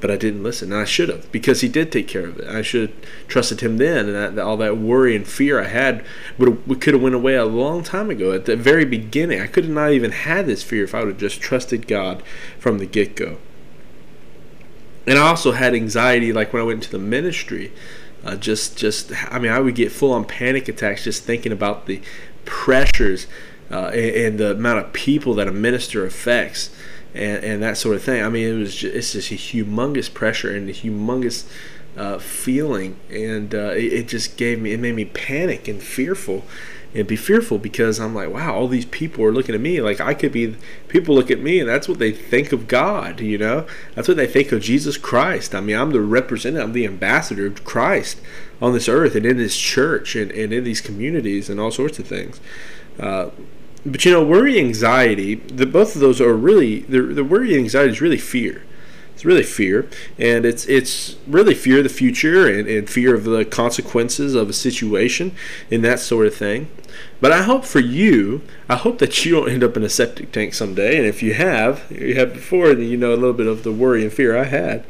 But 0.00 0.10
I 0.10 0.16
didn't 0.16 0.42
listen, 0.42 0.72
and 0.72 0.80
I 0.80 0.86
should 0.86 1.10
have, 1.10 1.30
because 1.30 1.60
He 1.60 1.68
did 1.68 1.92
take 1.92 2.08
care 2.08 2.24
of 2.24 2.38
it. 2.38 2.48
I 2.48 2.62
should 2.62 2.88
have 2.88 3.28
trusted 3.28 3.60
Him 3.60 3.76
then, 3.76 4.08
and 4.08 4.38
all 4.38 4.56
that 4.56 4.78
worry 4.78 5.14
and 5.14 5.26
fear 5.26 5.60
I 5.60 5.68
had 5.68 6.04
would 6.38 6.80
could 6.80 6.94
have 6.94 7.02
went 7.02 7.14
away 7.14 7.34
a 7.34 7.44
long 7.44 7.82
time 7.82 8.08
ago. 8.08 8.32
At 8.32 8.46
the 8.46 8.56
very 8.56 8.86
beginning, 8.86 9.40
I 9.40 9.46
could 9.46 9.64
have 9.64 9.74
not 9.74 9.92
even 9.92 10.12
had 10.12 10.46
this 10.46 10.62
fear 10.62 10.84
if 10.84 10.94
I 10.94 11.00
would 11.00 11.08
have 11.08 11.18
just 11.18 11.40
trusted 11.40 11.86
God 11.86 12.22
from 12.58 12.78
the 12.78 12.86
get 12.86 13.14
go. 13.14 13.36
And 15.06 15.18
I 15.18 15.28
also 15.28 15.52
had 15.52 15.74
anxiety, 15.74 16.32
like 16.32 16.52
when 16.52 16.62
I 16.62 16.66
went 16.66 16.84
into 16.84 16.90
the 16.90 16.98
ministry. 16.98 17.72
Uh, 18.24 18.36
just, 18.36 18.76
just, 18.76 19.12
I 19.32 19.38
mean, 19.38 19.50
I 19.50 19.60
would 19.60 19.74
get 19.74 19.90
full 19.92 20.12
on 20.12 20.24
panic 20.24 20.68
attacks 20.68 21.04
just 21.04 21.24
thinking 21.24 21.52
about 21.52 21.86
the 21.86 22.02
pressures 22.44 23.26
uh, 23.70 23.86
and, 23.86 24.16
and, 24.16 24.38
the 24.38 24.50
amount 24.52 24.84
of 24.84 24.92
people 24.92 25.34
that 25.34 25.48
a 25.48 25.52
minister 25.52 26.04
affects 26.04 26.70
and, 27.14 27.42
and 27.42 27.62
that 27.62 27.76
sort 27.76 27.96
of 27.96 28.02
thing. 28.02 28.22
I 28.22 28.28
mean, 28.28 28.46
it 28.46 28.58
was 28.58 28.74
just, 28.74 28.94
it's 28.94 29.12
just 29.12 29.30
a 29.30 29.34
humongous 29.34 30.12
pressure 30.12 30.54
and 30.54 30.68
a 30.68 30.72
humongous 30.72 31.44
uh, 31.96 32.18
feeling, 32.18 32.96
and 33.10 33.54
uh, 33.54 33.72
it, 33.72 33.92
it, 33.92 34.08
just 34.08 34.36
gave 34.36 34.60
me, 34.60 34.72
it 34.72 34.80
made 34.80 34.94
me 34.94 35.04
panic 35.04 35.68
and 35.68 35.82
fearful. 35.82 36.44
And 36.92 37.06
be 37.06 37.14
fearful 37.14 37.58
because 37.58 38.00
I'm 38.00 38.16
like, 38.16 38.30
wow, 38.30 38.52
all 38.52 38.66
these 38.66 38.86
people 38.86 39.24
are 39.24 39.30
looking 39.30 39.54
at 39.54 39.60
me 39.60 39.80
like 39.80 40.00
I 40.00 40.12
could 40.12 40.32
be. 40.32 40.56
People 40.88 41.14
look 41.14 41.30
at 41.30 41.38
me, 41.38 41.60
and 41.60 41.68
that's 41.68 41.88
what 41.88 42.00
they 42.00 42.10
think 42.10 42.50
of 42.50 42.66
God. 42.66 43.20
You 43.20 43.38
know, 43.38 43.66
that's 43.94 44.08
what 44.08 44.16
they 44.16 44.26
think 44.26 44.50
of 44.50 44.60
Jesus 44.60 44.96
Christ. 44.96 45.54
I 45.54 45.60
mean, 45.60 45.76
I'm 45.76 45.92
the 45.92 46.00
representative, 46.00 46.66
I'm 46.66 46.72
the 46.72 46.86
ambassador 46.86 47.46
of 47.46 47.64
Christ 47.64 48.20
on 48.60 48.72
this 48.72 48.88
earth 48.88 49.14
and 49.14 49.24
in 49.24 49.36
this 49.36 49.56
church 49.56 50.16
and, 50.16 50.32
and 50.32 50.52
in 50.52 50.64
these 50.64 50.80
communities 50.80 51.48
and 51.48 51.60
all 51.60 51.70
sorts 51.70 52.00
of 52.00 52.08
things. 52.08 52.40
Uh, 52.98 53.30
but 53.86 54.04
you 54.04 54.10
know, 54.10 54.24
worry, 54.24 54.58
anxiety, 54.58 55.36
the 55.36 55.66
both 55.66 55.94
of 55.94 56.00
those 56.00 56.20
are 56.20 56.34
really 56.34 56.80
the 56.80 57.00
the 57.00 57.24
worry 57.24 57.50
and 57.50 57.60
anxiety 57.60 57.92
is 57.92 58.00
really 58.00 58.18
fear. 58.18 58.62
It's 59.20 59.24
really 59.26 59.42
fear, 59.42 59.86
and 60.18 60.46
it's 60.46 60.64
it's 60.64 61.16
really 61.26 61.52
fear 61.52 61.76
of 61.76 61.82
the 61.82 61.90
future 61.90 62.48
and, 62.48 62.66
and 62.66 62.88
fear 62.88 63.14
of 63.14 63.24
the 63.24 63.44
consequences 63.44 64.34
of 64.34 64.48
a 64.48 64.54
situation 64.54 65.32
and 65.70 65.84
that 65.84 66.00
sort 66.00 66.26
of 66.26 66.34
thing. 66.34 66.70
But 67.20 67.30
I 67.30 67.42
hope 67.42 67.66
for 67.66 67.80
you, 67.80 68.40
I 68.66 68.76
hope 68.76 68.98
that 68.98 69.22
you 69.22 69.32
don't 69.32 69.50
end 69.50 69.62
up 69.62 69.76
in 69.76 69.82
a 69.82 69.90
septic 69.90 70.32
tank 70.32 70.54
someday. 70.54 70.96
And 70.96 71.04
if 71.04 71.22
you 71.22 71.34
have, 71.34 71.84
you 71.90 72.14
have 72.14 72.32
before, 72.32 72.74
then 72.74 72.86
you 72.86 72.96
know 72.96 73.12
a 73.12 73.14
little 73.14 73.34
bit 73.34 73.46
of 73.46 73.62
the 73.62 73.72
worry 73.72 74.02
and 74.04 74.10
fear 74.10 74.34
I 74.34 74.44
had. 74.44 74.86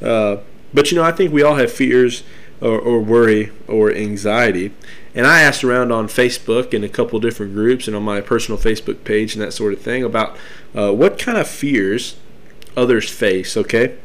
Uh, 0.00 0.36
but 0.72 0.92
you 0.92 0.96
know, 0.96 1.02
I 1.02 1.10
think 1.10 1.32
we 1.32 1.42
all 1.42 1.56
have 1.56 1.72
fears 1.72 2.22
or, 2.60 2.78
or 2.78 3.00
worry 3.00 3.50
or 3.66 3.92
anxiety. 3.92 4.72
And 5.12 5.26
I 5.26 5.40
asked 5.40 5.64
around 5.64 5.90
on 5.90 6.06
Facebook 6.06 6.72
in 6.72 6.84
a 6.84 6.88
couple 6.88 7.18
different 7.18 7.52
groups 7.52 7.88
and 7.88 7.96
on 7.96 8.04
my 8.04 8.20
personal 8.20 8.60
Facebook 8.60 9.02
page 9.02 9.34
and 9.34 9.42
that 9.42 9.54
sort 9.54 9.72
of 9.72 9.80
thing 9.80 10.04
about 10.04 10.36
uh, 10.72 10.92
what 10.92 11.18
kind 11.18 11.36
of 11.36 11.48
fears 11.48 12.14
others 12.76 13.08
face, 13.08 13.56
okay? 13.56 13.96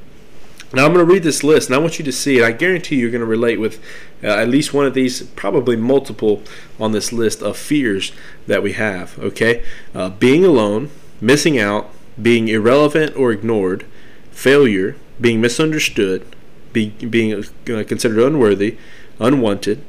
Now 0.74 0.86
I'm 0.86 0.94
going 0.94 1.06
to 1.06 1.14
read 1.14 1.24
this 1.24 1.44
list, 1.44 1.70
and 1.70 1.76
I 1.76 1.80
want 1.80 1.98
you 1.98 2.04
to 2.04 2.12
see 2.12 2.40
it. 2.40 2.44
I 2.44 2.52
guarantee 2.52 2.98
you're 2.98 3.12
going 3.12 3.22
to 3.22 3.26
relate 3.26 3.60
with 3.60 3.82
uh, 4.22 4.28
at 4.28 4.50
least 4.50 4.74
one 4.74 4.86
of 4.86 4.94
these, 4.94 5.24
probably 5.24 5.78
multiple 5.78 6.44
on 6.80 6.92
this 6.92 7.14
list 7.14 7.42
of 7.42 7.56
fears 7.56 8.12
that 8.48 8.62
we 8.62 8.74
have. 8.74 9.18
Okay, 9.20 9.64
uh, 9.96 10.10
being 10.10 10.44
alone, 10.44 10.90
missing 11.22 11.58
out, 11.58 11.90
being 12.22 12.50
irrelevant 12.50 13.16
or 13.16 13.32
ignored, 13.32 13.86
failure, 14.32 14.98
being 15.22 15.40
misunderstood, 15.40 16.36
be, 16.74 16.90
being 16.90 17.34
uh, 17.34 17.84
considered 17.88 18.20
unworthy, 18.20 18.78
unwanted, 19.20 19.82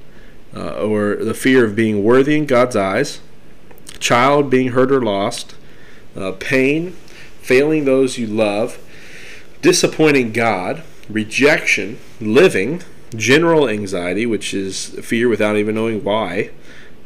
uh, 0.54 0.74
or 0.74 1.16
the 1.16 1.34
fear 1.34 1.64
of 1.64 1.74
being 1.74 2.04
worthy 2.04 2.36
in 2.36 2.46
God's 2.46 2.76
eyes, 2.76 3.20
child 3.98 4.48
being 4.48 4.68
hurt 4.68 4.92
or 4.92 5.02
lost, 5.02 5.56
uh, 6.16 6.32
pain, 6.38 6.96
failing 7.48 7.86
those 7.86 8.18
you 8.18 8.26
love, 8.26 8.78
disappointing 9.62 10.32
God, 10.32 10.82
rejection, 11.08 11.98
living, 12.20 12.82
general 13.16 13.70
anxiety, 13.70 14.26
which 14.26 14.52
is 14.52 14.90
fear 15.02 15.30
without 15.30 15.56
even 15.56 15.74
knowing 15.74 16.04
why, 16.04 16.50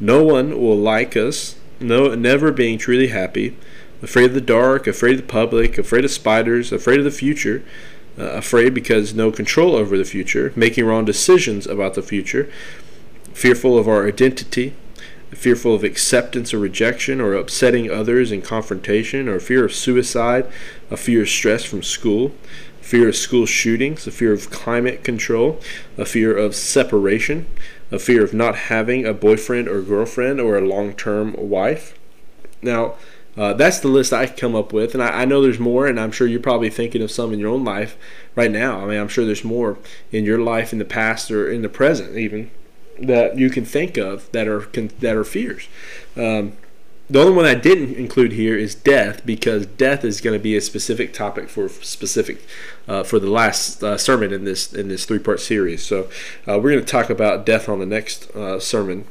no 0.01 0.21
one 0.21 0.59
will 0.59 0.75
like 0.75 1.15
us, 1.15 1.55
no, 1.79 2.13
never 2.13 2.51
being 2.51 2.77
truly 2.77 3.07
happy, 3.07 3.55
afraid 4.01 4.25
of 4.25 4.33
the 4.33 4.41
dark, 4.41 4.85
afraid 4.85 5.15
of 5.15 5.21
the 5.21 5.31
public, 5.31 5.77
afraid 5.77 6.03
of 6.03 6.11
spiders, 6.11 6.73
afraid 6.73 6.99
of 6.99 7.05
the 7.05 7.11
future, 7.11 7.63
uh, 8.19 8.23
afraid 8.31 8.73
because 8.73 9.13
no 9.13 9.31
control 9.31 9.77
over 9.77 9.97
the 9.97 10.03
future, 10.03 10.51
making 10.57 10.85
wrong 10.85 11.05
decisions 11.05 11.65
about 11.65 11.93
the 11.93 12.01
future, 12.01 12.51
fearful 13.31 13.77
of 13.77 13.87
our 13.87 14.05
identity, 14.05 14.73
fearful 15.35 15.75
of 15.75 15.83
acceptance 15.83 16.53
or 16.53 16.59
rejection, 16.59 17.21
or 17.21 17.33
upsetting 17.33 17.89
others 17.89 18.31
in 18.31 18.41
confrontation, 18.41 19.27
or 19.27 19.39
fear 19.39 19.65
of 19.65 19.73
suicide, 19.73 20.45
a 20.89 20.97
fear 20.97 21.23
of 21.23 21.29
stress 21.29 21.63
from 21.63 21.83
school, 21.83 22.33
fear 22.81 23.09
of 23.09 23.15
school 23.15 23.45
shootings, 23.45 24.05
a 24.05 24.11
fear 24.11 24.33
of 24.33 24.49
climate 24.49 25.03
control, 25.03 25.59
a 25.97 26.05
fear 26.05 26.35
of 26.35 26.55
separation, 26.55 27.45
a 27.91 27.99
fear 27.99 28.23
of 28.23 28.33
not 28.33 28.55
having 28.55 29.05
a 29.05 29.13
boyfriend 29.13 29.67
or 29.67 29.81
girlfriend 29.81 30.39
or 30.39 30.57
a 30.57 30.61
long 30.61 30.93
term 30.93 31.33
wife. 31.37 31.97
Now, 32.61 32.95
uh, 33.35 33.53
that's 33.53 33.79
the 33.79 33.87
list 33.87 34.13
I 34.13 34.27
come 34.27 34.55
up 34.55 34.73
with, 34.73 34.93
and 34.93 35.01
I, 35.01 35.21
I, 35.21 35.25
know 35.25 35.41
there's 35.41 35.59
more, 35.59 35.87
and 35.87 35.99
I'm 35.99 36.11
sure 36.11 36.27
you're 36.27 36.39
probably 36.39 36.69
thinking 36.69 37.01
of 37.01 37.09
some 37.09 37.33
in 37.33 37.39
your 37.39 37.49
own 37.49 37.63
life 37.63 37.97
right 38.35 38.51
now. 38.51 38.81
I 38.81 38.85
mean, 38.85 38.99
I'm 38.99 39.07
sure 39.07 39.25
there's 39.25 39.43
more 39.43 39.79
in 40.11 40.23
your 40.23 40.37
life 40.37 40.71
in 40.71 40.77
the 40.77 40.85
past 40.85 41.31
or 41.31 41.49
in 41.49 41.63
the 41.63 41.69
present, 41.69 42.15
even 42.15 42.51
that 42.99 43.37
you 43.37 43.49
can 43.49 43.65
think 43.65 43.97
of 43.97 44.31
that 44.31 44.47
are 44.47 44.65
that 44.99 45.15
are 45.15 45.23
fears. 45.23 45.67
Um, 46.15 46.53
the 47.09 47.19
only 47.19 47.33
one 47.33 47.45
I 47.45 47.53
didn't 47.53 47.95
include 47.95 48.31
here 48.31 48.57
is 48.57 48.73
death 48.73 49.25
because 49.25 49.65
death 49.65 50.05
is 50.05 50.21
going 50.21 50.37
to 50.37 50.41
be 50.41 50.55
a 50.55 50.61
specific 50.61 51.13
topic 51.13 51.49
for 51.49 51.67
specific 51.67 52.45
uh, 52.87 53.03
for 53.03 53.19
the 53.19 53.29
last 53.29 53.83
uh, 53.83 53.97
sermon 53.97 54.31
in 54.31 54.45
this 54.45 54.73
in 54.73 54.87
this 54.87 55.05
three 55.05 55.19
part 55.19 55.39
series. 55.39 55.83
So 55.85 56.09
uh, 56.47 56.59
we're 56.59 56.71
going 56.71 56.85
to 56.85 56.91
talk 56.91 57.09
about 57.09 57.45
death 57.45 57.67
on 57.67 57.79
the 57.79 57.85
next 57.85 58.31
uh, 58.31 58.59
sermon. 58.59 59.05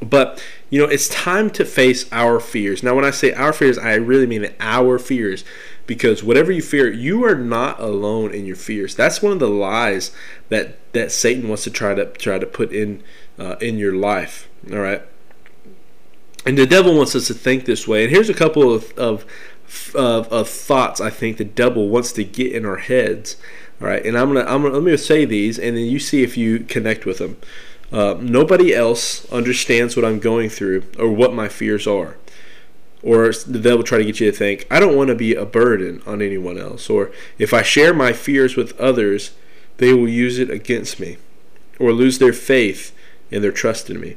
But 0.00 0.42
you 0.70 0.80
know, 0.80 0.88
it's 0.88 1.08
time 1.08 1.50
to 1.50 1.64
face 1.64 2.06
our 2.12 2.38
fears. 2.38 2.82
Now, 2.82 2.94
when 2.94 3.04
I 3.04 3.10
say 3.10 3.32
our 3.32 3.52
fears, 3.52 3.76
I 3.76 3.94
really 3.94 4.26
mean 4.26 4.48
our 4.60 4.98
fears 4.98 5.44
because 5.88 6.22
whatever 6.22 6.52
you 6.52 6.62
fear, 6.62 6.92
you 6.92 7.24
are 7.24 7.34
not 7.34 7.80
alone 7.80 8.32
in 8.32 8.46
your 8.46 8.54
fears. 8.54 8.94
That's 8.94 9.22
one 9.22 9.32
of 9.32 9.40
the 9.40 9.48
lies 9.48 10.12
that 10.50 10.76
that 10.92 11.10
Satan 11.10 11.48
wants 11.48 11.64
to 11.64 11.70
try 11.70 11.94
to 11.94 12.04
try 12.04 12.38
to 12.38 12.46
put 12.46 12.70
in 12.72 13.02
uh, 13.40 13.56
in 13.60 13.78
your 13.78 13.94
life. 13.94 14.48
All 14.70 14.78
right. 14.78 15.02
And 16.46 16.56
the 16.56 16.66
devil 16.66 16.96
wants 16.96 17.16
us 17.16 17.26
to 17.26 17.34
think 17.34 17.64
this 17.64 17.88
way. 17.88 18.04
And 18.04 18.12
here's 18.12 18.28
a 18.28 18.34
couple 18.34 18.72
of, 18.72 18.92
of, 18.92 19.26
of, 19.94 20.32
of 20.32 20.48
thoughts 20.48 21.00
I 21.00 21.10
think 21.10 21.36
the 21.36 21.44
devil 21.44 21.88
wants 21.88 22.12
to 22.12 22.24
get 22.24 22.52
in 22.52 22.64
our 22.64 22.76
heads. 22.76 23.36
All 23.80 23.88
right. 23.88 24.04
And 24.04 24.16
I'm 24.16 24.32
gonna 24.32 24.46
I'm 24.48 24.62
gonna 24.62 24.74
let 24.74 24.82
me 24.82 24.96
say 24.96 25.24
these, 25.24 25.58
and 25.58 25.76
then 25.76 25.86
you 25.86 25.98
see 25.98 26.22
if 26.22 26.36
you 26.36 26.60
connect 26.60 27.06
with 27.06 27.18
them. 27.18 27.38
Uh, 27.90 28.18
nobody 28.20 28.74
else 28.74 29.30
understands 29.32 29.96
what 29.96 30.04
I'm 30.04 30.18
going 30.18 30.50
through 30.50 30.84
or 30.98 31.10
what 31.10 31.32
my 31.32 31.48
fears 31.48 31.86
are. 31.86 32.18
Or 33.02 33.32
the 33.32 33.60
devil 33.60 33.84
try 33.84 33.98
to 33.98 34.04
get 34.04 34.20
you 34.20 34.30
to 34.30 34.36
think, 34.36 34.66
I 34.70 34.80
don't 34.80 34.96
want 34.96 35.08
to 35.08 35.14
be 35.14 35.34
a 35.34 35.46
burden 35.46 36.02
on 36.04 36.20
anyone 36.20 36.58
else. 36.58 36.90
Or 36.90 37.12
if 37.38 37.54
I 37.54 37.62
share 37.62 37.94
my 37.94 38.12
fears 38.12 38.56
with 38.56 38.78
others, 38.80 39.32
they 39.76 39.94
will 39.94 40.08
use 40.08 40.38
it 40.38 40.50
against 40.50 40.98
me 40.98 41.16
or 41.78 41.92
lose 41.92 42.18
their 42.18 42.32
faith 42.32 42.92
and 43.30 43.42
their 43.42 43.52
trust 43.52 43.88
in 43.88 44.00
me. 44.00 44.16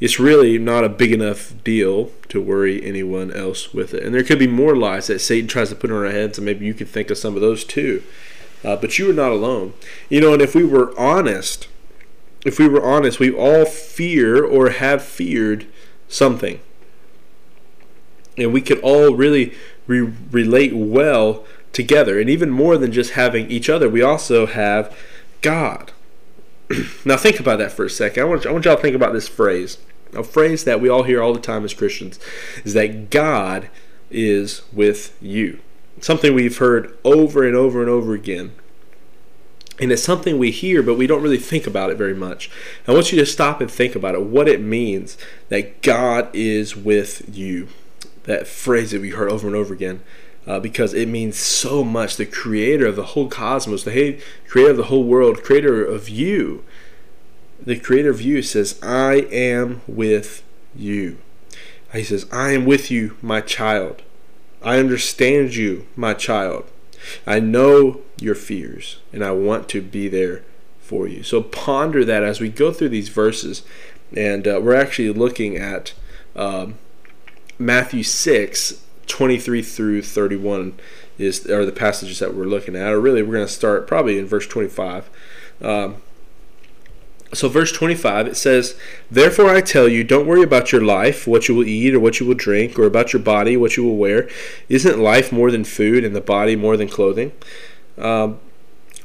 It's 0.00 0.20
really 0.20 0.58
not 0.58 0.84
a 0.84 0.90
big 0.90 1.12
enough 1.12 1.54
deal 1.64 2.10
to 2.28 2.40
worry 2.40 2.84
anyone 2.84 3.32
else 3.32 3.72
with 3.72 3.94
it. 3.94 4.02
And 4.02 4.14
there 4.14 4.24
could 4.24 4.38
be 4.38 4.46
more 4.46 4.76
lies 4.76 5.06
that 5.06 5.20
Satan 5.20 5.48
tries 5.48 5.70
to 5.70 5.74
put 5.74 5.90
in 5.90 5.96
our 5.96 6.10
heads, 6.10 6.36
and 6.36 6.44
maybe 6.44 6.66
you 6.66 6.74
could 6.74 6.88
think 6.88 7.10
of 7.10 7.16
some 7.16 7.34
of 7.34 7.40
those 7.40 7.64
too. 7.64 8.02
Uh, 8.64 8.76
but 8.76 8.98
you 8.98 9.10
are 9.10 9.14
not 9.14 9.30
alone. 9.30 9.72
You 10.10 10.20
know, 10.20 10.34
and 10.34 10.42
if 10.42 10.54
we 10.54 10.64
were 10.64 10.98
honest, 10.98 11.68
if 12.44 12.58
we 12.58 12.68
were 12.68 12.84
honest, 12.84 13.18
we 13.18 13.32
all 13.32 13.64
fear 13.64 14.44
or 14.44 14.70
have 14.70 15.02
feared 15.02 15.66
something. 16.08 16.60
And 18.36 18.52
we 18.52 18.60
could 18.60 18.80
all 18.80 19.14
really 19.14 19.54
re- 19.86 20.12
relate 20.30 20.74
well 20.74 21.44
together. 21.72 22.20
And 22.20 22.28
even 22.28 22.50
more 22.50 22.76
than 22.76 22.92
just 22.92 23.12
having 23.12 23.50
each 23.50 23.68
other, 23.68 23.88
we 23.88 24.02
also 24.02 24.46
have 24.46 24.96
God. 25.42 25.92
now, 27.04 27.16
think 27.16 27.40
about 27.40 27.58
that 27.58 27.72
for 27.72 27.84
a 27.84 27.90
second. 27.90 28.22
I 28.22 28.26
want, 28.26 28.46
I 28.46 28.52
want 28.52 28.64
y'all 28.64 28.76
to 28.76 28.82
think 28.82 28.96
about 28.96 29.12
this 29.12 29.28
phrase. 29.28 29.78
A 30.12 30.22
phrase 30.22 30.64
that 30.64 30.80
we 30.80 30.88
all 30.88 31.02
hear 31.02 31.22
all 31.22 31.34
the 31.34 31.40
time 31.40 31.64
as 31.64 31.74
Christians 31.74 32.18
is 32.64 32.74
that 32.74 33.10
God 33.10 33.68
is 34.10 34.62
with 34.72 35.16
you. 35.20 35.60
Something 36.00 36.34
we've 36.34 36.58
heard 36.58 36.96
over 37.04 37.44
and 37.46 37.56
over 37.56 37.80
and 37.80 37.90
over 37.90 38.14
again 38.14 38.52
and 39.78 39.92
it's 39.92 40.02
something 40.02 40.38
we 40.38 40.50
hear, 40.50 40.82
but 40.82 40.96
we 40.96 41.06
don't 41.06 41.22
really 41.22 41.38
think 41.38 41.66
about 41.66 41.90
it 41.90 41.98
very 41.98 42.14
much. 42.14 42.50
I 42.88 42.92
want 42.92 43.12
you 43.12 43.18
to 43.18 43.26
stop 43.26 43.60
and 43.60 43.70
think 43.70 43.94
about 43.94 44.14
it, 44.14 44.22
what 44.22 44.48
it 44.48 44.60
means 44.60 45.18
that 45.48 45.82
God 45.82 46.30
is 46.32 46.74
with 46.74 47.36
you. 47.36 47.68
That 48.26 48.46
phrase 48.46 48.90
that 48.90 49.00
we 49.00 49.10
heard 49.10 49.30
over 49.30 49.46
and 49.46 49.56
over 49.56 49.72
again, 49.72 50.02
uh, 50.46 50.60
because 50.60 50.94
it 50.94 51.08
means 51.08 51.36
so 51.36 51.82
much. 51.82 52.16
The 52.16 52.26
creator 52.26 52.86
of 52.86 52.96
the 52.96 53.04
whole 53.04 53.28
cosmos, 53.28 53.84
the 53.84 54.20
creator 54.46 54.70
of 54.70 54.76
the 54.76 54.84
whole 54.84 55.04
world, 55.04 55.42
creator 55.42 55.84
of 55.84 56.08
you. 56.08 56.64
The 57.64 57.78
creator 57.78 58.10
of 58.10 58.20
you 58.20 58.42
says, 58.42 58.78
I 58.82 59.26
am 59.30 59.80
with 59.86 60.42
you. 60.74 61.18
He 61.92 62.04
says, 62.04 62.26
I 62.30 62.50
am 62.50 62.66
with 62.66 62.90
you, 62.90 63.16
my 63.22 63.40
child. 63.40 64.02
I 64.62 64.78
understand 64.78 65.54
you, 65.56 65.86
my 65.96 66.14
child. 66.14 66.64
I 67.26 67.40
know 67.40 68.00
your 68.20 68.34
fears, 68.34 68.98
and 69.12 69.24
I 69.24 69.30
want 69.30 69.68
to 69.70 69.80
be 69.80 70.08
there 70.08 70.42
for 70.80 71.06
you. 71.08 71.22
So 71.22 71.42
ponder 71.42 72.04
that 72.04 72.22
as 72.22 72.40
we 72.40 72.48
go 72.48 72.72
through 72.72 72.90
these 72.90 73.08
verses, 73.08 73.62
and 74.14 74.46
uh, 74.46 74.60
we're 74.62 74.74
actually 74.74 75.10
looking 75.10 75.56
at 75.56 75.92
um, 76.34 76.78
Matthew 77.58 78.02
6, 78.02 78.82
23 79.06 79.62
through 79.62 80.02
31 80.02 80.78
is 81.18 81.46
are 81.46 81.64
the 81.64 81.72
passages 81.72 82.18
that 82.18 82.34
we're 82.34 82.44
looking 82.44 82.76
at. 82.76 82.92
Or 82.92 83.00
really, 83.00 83.22
we're 83.22 83.34
going 83.34 83.46
to 83.46 83.52
start 83.52 83.86
probably 83.86 84.18
in 84.18 84.26
verse 84.26 84.46
25. 84.46 85.08
Um, 85.62 85.96
so, 87.32 87.48
verse 87.48 87.72
25, 87.72 88.28
it 88.28 88.36
says, 88.36 88.78
Therefore 89.10 89.50
I 89.50 89.60
tell 89.60 89.88
you, 89.88 90.04
don't 90.04 90.26
worry 90.26 90.42
about 90.42 90.70
your 90.70 90.82
life, 90.82 91.26
what 91.26 91.48
you 91.48 91.54
will 91.54 91.66
eat 91.66 91.94
or 91.94 92.00
what 92.00 92.20
you 92.20 92.26
will 92.26 92.34
drink, 92.34 92.78
or 92.78 92.84
about 92.84 93.12
your 93.12 93.22
body, 93.22 93.56
what 93.56 93.76
you 93.76 93.84
will 93.84 93.96
wear. 93.96 94.28
Isn't 94.68 95.00
life 95.00 95.32
more 95.32 95.50
than 95.50 95.64
food, 95.64 96.04
and 96.04 96.14
the 96.14 96.20
body 96.20 96.54
more 96.54 96.76
than 96.76 96.88
clothing? 96.88 97.32
Um, 97.98 98.38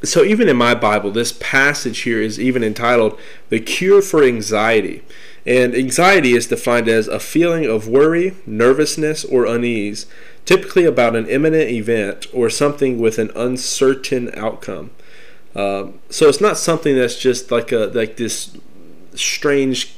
so, 0.03 0.23
even 0.23 0.47
in 0.47 0.55
my 0.55 0.75
Bible, 0.75 1.11
this 1.11 1.31
passage 1.33 1.99
here 1.99 2.21
is 2.21 2.39
even 2.39 2.63
entitled 2.63 3.19
The 3.49 3.59
Cure 3.59 4.01
for 4.01 4.23
Anxiety. 4.23 5.03
And 5.45 5.75
anxiety 5.75 6.34
is 6.34 6.47
defined 6.47 6.88
as 6.88 7.08
a 7.08 7.19
feeling 7.19 7.65
of 7.65 7.88
worry, 7.88 8.36
nervousness, 8.45 9.25
or 9.25 9.45
unease, 9.45 10.06
typically 10.45 10.86
about 10.86 11.15
an 11.15 11.27
imminent 11.27 11.69
event 11.69 12.27
or 12.34 12.49
something 12.49 12.99
with 12.99 13.17
an 13.17 13.32
uncertain 13.36 14.32
outcome. 14.36 14.91
Um, 15.56 15.99
so 16.10 16.30
it's 16.30 16.41
not 16.41 16.58
something 16.58 16.95
that's 16.95 17.17
just 17.17 17.51
like 17.51 17.71
a 17.71 17.91
like 17.93 18.17
this 18.17 18.56
strange 19.15 19.93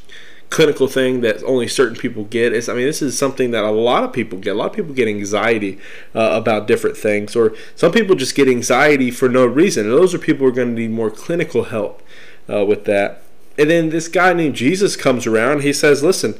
clinical 0.50 0.88
thing 0.88 1.22
that 1.22 1.44
only 1.44 1.68
certain 1.68 1.98
people 1.98 2.26
get. 2.26 2.54
It's, 2.54 2.70
I 2.70 2.74
mean, 2.74 2.86
this 2.86 3.02
is 3.02 3.18
something 3.18 3.52
that 3.52 3.64
a 3.64 3.72
lot 3.72 4.04
of 4.04 4.14
people 4.14 4.38
get. 4.38 4.52
A 4.52 4.60
lot 4.60 4.68
of 4.68 4.74
people 4.74 4.94
get 4.94 5.08
anxiety 5.08 5.80
uh, 6.14 6.30
about 6.34 6.68
different 6.68 6.96
things, 6.96 7.36
or 7.36 7.56
some 7.76 7.92
people 7.92 8.16
just 8.16 8.36
get 8.36 8.48
anxiety 8.48 9.10
for 9.10 9.28
no 9.28 9.46
reason. 9.46 9.86
And 9.86 9.94
those 9.94 10.14
are 10.14 10.20
people 10.20 10.46
who 10.46 10.52
are 10.52 10.56
going 10.56 10.76
to 10.76 10.82
need 10.82 10.92
more 10.92 11.10
clinical 11.10 11.66
help 11.66 12.04
uh, 12.48 12.64
with 12.66 12.86
that. 12.86 13.23
And 13.58 13.70
then 13.70 13.90
this 13.90 14.08
guy 14.08 14.34
named 14.34 14.56
Jesus 14.56 14.96
comes 14.96 15.28
around. 15.28 15.62
He 15.62 15.74
says, 15.74 16.04
"Listen, 16.04 16.36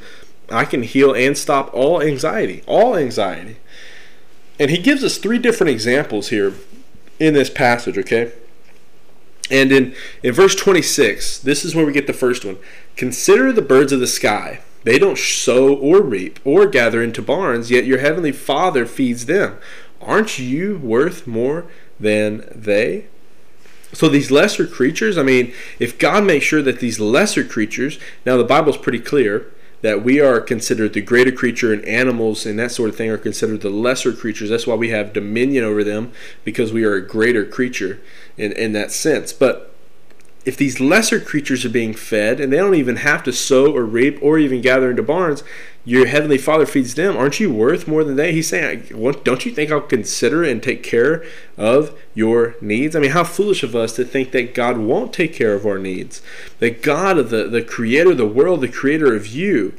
I 0.50 0.64
can 0.64 0.82
heal 0.82 1.12
and 1.12 1.36
stop 1.38 1.72
all 1.72 2.02
anxiety, 2.02 2.62
all 2.66 2.96
anxiety." 2.96 3.56
And 4.58 4.70
he 4.70 4.78
gives 4.78 5.02
us 5.02 5.18
three 5.18 5.38
different 5.38 5.70
examples 5.70 6.28
here 6.28 6.54
in 7.18 7.34
this 7.34 7.50
passage. 7.50 7.98
Okay. 7.98 8.32
And 9.50 9.72
in, 9.72 9.94
in 10.22 10.32
verse 10.32 10.54
26, 10.54 11.38
this 11.38 11.64
is 11.64 11.74
where 11.74 11.84
we 11.84 11.92
get 11.92 12.06
the 12.06 12.12
first 12.12 12.44
one. 12.44 12.56
Consider 12.96 13.52
the 13.52 13.62
birds 13.62 13.92
of 13.92 14.00
the 14.00 14.06
sky. 14.06 14.60
They 14.84 14.98
don't 14.98 15.18
sow 15.18 15.74
or 15.74 16.02
reap 16.02 16.38
or 16.44 16.66
gather 16.66 17.02
into 17.02 17.22
barns, 17.22 17.70
yet 17.70 17.84
your 17.84 17.98
heavenly 17.98 18.32
Father 18.32 18.86
feeds 18.86 19.26
them. 19.26 19.58
Aren't 20.00 20.38
you 20.38 20.78
worth 20.78 21.26
more 21.26 21.66
than 21.98 22.46
they? 22.54 23.06
So 23.94 24.08
these 24.08 24.30
lesser 24.30 24.66
creatures, 24.66 25.16
I 25.16 25.22
mean, 25.22 25.52
if 25.78 25.98
God 25.98 26.24
makes 26.24 26.44
sure 26.44 26.62
that 26.62 26.80
these 26.80 27.00
lesser 27.00 27.44
creatures, 27.44 27.98
now 28.26 28.36
the 28.36 28.44
Bible's 28.44 28.76
pretty 28.76 28.98
clear 28.98 29.46
that 29.82 30.02
we 30.02 30.18
are 30.18 30.40
considered 30.40 30.94
the 30.94 31.02
greater 31.02 31.30
creature 31.30 31.72
and 31.72 31.84
animals 31.84 32.46
and 32.46 32.58
that 32.58 32.72
sort 32.72 32.88
of 32.88 32.96
thing 32.96 33.10
are 33.10 33.18
considered 33.18 33.60
the 33.60 33.68
lesser 33.68 34.14
creatures. 34.14 34.48
That's 34.48 34.66
why 34.66 34.76
we 34.76 34.88
have 34.88 35.12
dominion 35.12 35.62
over 35.62 35.84
them 35.84 36.10
because 36.42 36.72
we 36.72 36.84
are 36.84 36.94
a 36.94 37.06
greater 37.06 37.44
creature 37.44 38.00
in, 38.38 38.52
in 38.52 38.72
that 38.72 38.92
sense. 38.92 39.32
But 39.32 39.73
if 40.44 40.56
these 40.56 40.80
lesser 40.80 41.18
creatures 41.20 41.64
are 41.64 41.70
being 41.70 41.94
fed 41.94 42.38
and 42.38 42.52
they 42.52 42.58
don't 42.58 42.74
even 42.74 42.96
have 42.96 43.22
to 43.22 43.32
sow 43.32 43.74
or 43.74 43.84
reap 43.84 44.18
or 44.22 44.38
even 44.38 44.60
gather 44.60 44.90
into 44.90 45.02
barns, 45.02 45.42
your 45.86 46.06
heavenly 46.06 46.38
Father 46.38 46.66
feeds 46.66 46.94
them. 46.94 47.16
Aren't 47.16 47.40
you 47.40 47.52
worth 47.52 47.86
more 47.86 48.04
than 48.04 48.16
they? 48.16 48.32
He's 48.32 48.48
saying, 48.48 48.86
don't 49.24 49.44
you 49.44 49.52
think 49.52 49.70
I'll 49.70 49.80
consider 49.80 50.42
and 50.42 50.62
take 50.62 50.82
care 50.82 51.24
of 51.56 51.98
your 52.14 52.56
needs? 52.60 52.96
I 52.96 53.00
mean, 53.00 53.10
how 53.10 53.24
foolish 53.24 53.62
of 53.62 53.74
us 53.74 53.94
to 53.96 54.04
think 54.04 54.32
that 54.32 54.54
God 54.54 54.78
won't 54.78 55.12
take 55.12 55.34
care 55.34 55.54
of 55.54 55.66
our 55.66 55.78
needs. 55.78 56.22
That 56.58 56.82
God, 56.82 57.18
of 57.18 57.30
the, 57.30 57.48
the 57.48 57.62
creator 57.62 58.12
of 58.12 58.18
the 58.18 58.26
world, 58.26 58.60
the 58.60 58.68
creator 58.68 59.14
of 59.14 59.26
you, 59.26 59.74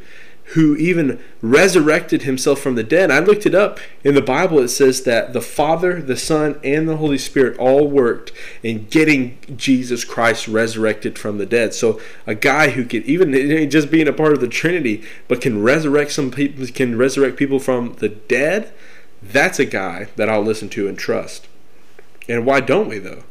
who 0.49 0.75
even 0.75 1.19
resurrected 1.41 2.21
himself 2.21 2.60
from 2.60 2.75
the 2.75 2.84
dead. 2.84 3.10
I 3.10 3.19
looked 3.19 3.47
it 3.47 3.55
up 3.55 3.79
in 4.03 4.13
the 4.13 4.21
Bible. 4.21 4.60
It 4.60 4.67
says 4.67 5.03
that 5.03 5.34
the 5.34 5.41
Father, 5.41 6.01
the 6.01 6.15
Son, 6.15 6.60
and 6.63 6.88
the 6.88 6.97
Holy 6.97 7.17
Spirit 7.17 7.58
all 7.58 7.88
worked 7.89 8.31
in 8.62 8.86
getting 8.86 9.39
Jesus 9.55 10.03
Christ 10.03 10.47
resurrected 10.47 11.17
from 11.17 11.39
the 11.39 11.47
dead. 11.47 11.73
So 11.73 11.99
a 12.27 12.36
guy 12.36 12.69
who 12.69 12.86
could 12.86 13.03
even 13.05 13.69
just 13.71 13.89
being 13.89 14.08
a 14.08 14.13
part 14.13 14.34
of 14.34 14.39
the 14.39 14.47
Trinity, 14.47 15.03
but 15.27 15.41
can 15.41 15.63
resurrect 15.63 16.12
some 16.12 16.29
people, 16.29 16.67
can 16.67 16.95
resurrect 16.95 17.38
people 17.38 17.60
from 17.60 17.93
the 17.95 18.10
dead. 18.10 18.71
That's 19.23 19.58
a 19.58 19.65
guy 19.65 20.10
that 20.15 20.29
I'll 20.29 20.43
listen 20.43 20.69
to 20.69 20.88
and 20.88 20.97
trust. 20.97 21.47
And 22.29 22.45
why 22.45 22.60
don't 22.60 22.88
we 22.88 22.99
though? 22.99 23.23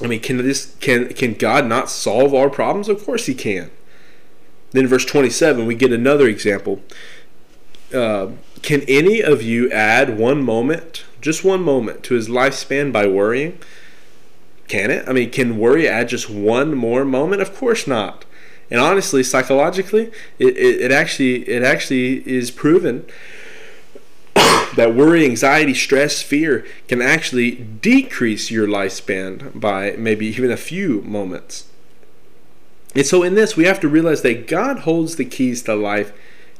I 0.00 0.06
mean, 0.06 0.20
can 0.20 0.36
this 0.36 0.76
can 0.76 1.08
can 1.14 1.34
God 1.34 1.66
not 1.66 1.90
solve 1.90 2.32
our 2.32 2.48
problems? 2.48 2.88
Of 2.88 3.04
course 3.04 3.26
He 3.26 3.34
can. 3.34 3.72
Then, 4.72 4.86
verse 4.86 5.04
27, 5.04 5.66
we 5.66 5.74
get 5.74 5.92
another 5.92 6.28
example. 6.28 6.80
Uh, 7.92 8.32
can 8.62 8.82
any 8.82 9.22
of 9.22 9.42
you 9.42 9.70
add 9.70 10.18
one 10.18 10.42
moment, 10.42 11.04
just 11.20 11.44
one 11.44 11.62
moment, 11.62 12.02
to 12.04 12.14
his 12.14 12.28
lifespan 12.28 12.92
by 12.92 13.06
worrying? 13.06 13.58
Can 14.66 14.90
it? 14.90 15.08
I 15.08 15.12
mean, 15.12 15.30
can 15.30 15.58
worry 15.58 15.88
add 15.88 16.10
just 16.10 16.28
one 16.28 16.74
more 16.74 17.04
moment? 17.04 17.40
Of 17.40 17.56
course 17.56 17.86
not. 17.86 18.26
And 18.70 18.80
honestly, 18.80 19.22
psychologically, 19.22 20.12
it, 20.38 20.56
it, 20.56 20.80
it 20.82 20.92
actually 20.92 21.48
it 21.48 21.62
actually 21.62 22.28
is 22.28 22.50
proven 22.50 23.06
that 24.34 24.94
worry, 24.94 25.24
anxiety, 25.24 25.72
stress, 25.72 26.20
fear 26.20 26.66
can 26.86 27.00
actually 27.00 27.52
decrease 27.52 28.50
your 28.50 28.66
lifespan 28.66 29.58
by 29.58 29.92
maybe 29.92 30.26
even 30.26 30.50
a 30.50 30.56
few 30.56 31.00
moments. 31.02 31.67
And 32.94 33.06
so 33.06 33.22
in 33.22 33.34
this, 33.34 33.56
we 33.56 33.64
have 33.64 33.80
to 33.80 33.88
realize 33.88 34.22
that 34.22 34.48
God 34.48 34.80
holds 34.80 35.16
the 35.16 35.24
keys 35.24 35.62
to 35.62 35.74
life 35.74 36.12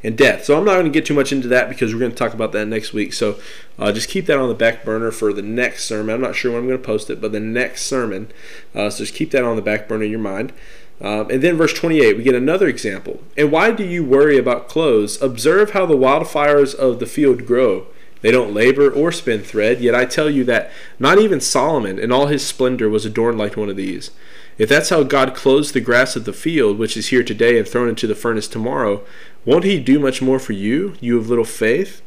and 0.02 0.16
death. 0.16 0.44
So 0.44 0.56
I'm 0.56 0.64
not 0.64 0.74
going 0.74 0.84
to 0.84 0.90
get 0.90 1.06
too 1.06 1.14
much 1.14 1.32
into 1.32 1.48
that 1.48 1.68
because 1.68 1.92
we're 1.92 2.00
going 2.00 2.12
to 2.12 2.16
talk 2.16 2.34
about 2.34 2.52
that 2.52 2.66
next 2.66 2.92
week. 2.92 3.12
So 3.12 3.38
uh, 3.78 3.92
just 3.92 4.08
keep 4.08 4.26
that 4.26 4.38
on 4.38 4.48
the 4.48 4.54
back 4.54 4.84
burner 4.84 5.10
for 5.10 5.32
the 5.32 5.42
next 5.42 5.84
sermon. 5.84 6.14
I'm 6.14 6.20
not 6.20 6.36
sure 6.36 6.52
when 6.52 6.60
I'm 6.60 6.68
going 6.68 6.80
to 6.80 6.86
post 6.86 7.10
it, 7.10 7.20
but 7.20 7.32
the 7.32 7.40
next 7.40 7.82
sermon. 7.82 8.30
Uh, 8.74 8.90
so 8.90 8.98
just 8.98 9.14
keep 9.14 9.30
that 9.32 9.44
on 9.44 9.56
the 9.56 9.62
back 9.62 9.88
burner 9.88 10.04
in 10.04 10.10
your 10.10 10.20
mind. 10.20 10.52
Um, 11.00 11.30
and 11.30 11.42
then 11.42 11.56
verse 11.56 11.72
28, 11.72 12.16
we 12.16 12.22
get 12.22 12.34
another 12.34 12.68
example. 12.68 13.20
And 13.36 13.52
why 13.52 13.70
do 13.70 13.84
you 13.84 14.04
worry 14.04 14.36
about 14.36 14.68
clothes? 14.68 15.20
Observe 15.22 15.70
how 15.70 15.86
the 15.86 15.96
wildflowers 15.96 16.74
of 16.74 16.98
the 16.98 17.06
field 17.06 17.46
grow. 17.46 17.86
They 18.20 18.32
don't 18.32 18.52
labor 18.52 18.90
or 18.90 19.12
spin 19.12 19.42
thread, 19.42 19.80
yet 19.80 19.94
I 19.94 20.04
tell 20.04 20.28
you 20.28 20.42
that 20.44 20.72
not 20.98 21.18
even 21.18 21.40
Solomon 21.40 22.00
in 22.00 22.10
all 22.10 22.26
his 22.26 22.44
splendor 22.44 22.88
was 22.88 23.06
adorned 23.06 23.38
like 23.38 23.56
one 23.56 23.68
of 23.68 23.76
these. 23.76 24.10
If 24.58 24.68
that's 24.68 24.90
how 24.90 25.04
God 25.04 25.34
clothes 25.34 25.72
the 25.72 25.80
grass 25.80 26.16
of 26.16 26.24
the 26.24 26.32
field, 26.32 26.78
which 26.78 26.96
is 26.96 27.08
here 27.08 27.22
today 27.22 27.58
and 27.58 27.66
thrown 27.66 27.88
into 27.88 28.06
the 28.06 28.14
furnace 28.14 28.48
tomorrow, 28.48 29.02
won't 29.44 29.64
He 29.64 29.78
do 29.78 29.98
much 29.98 30.20
more 30.20 30.38
for 30.38 30.52
you, 30.52 30.94
you 31.00 31.16
of 31.16 31.28
little 31.28 31.44
faith? 31.44 32.02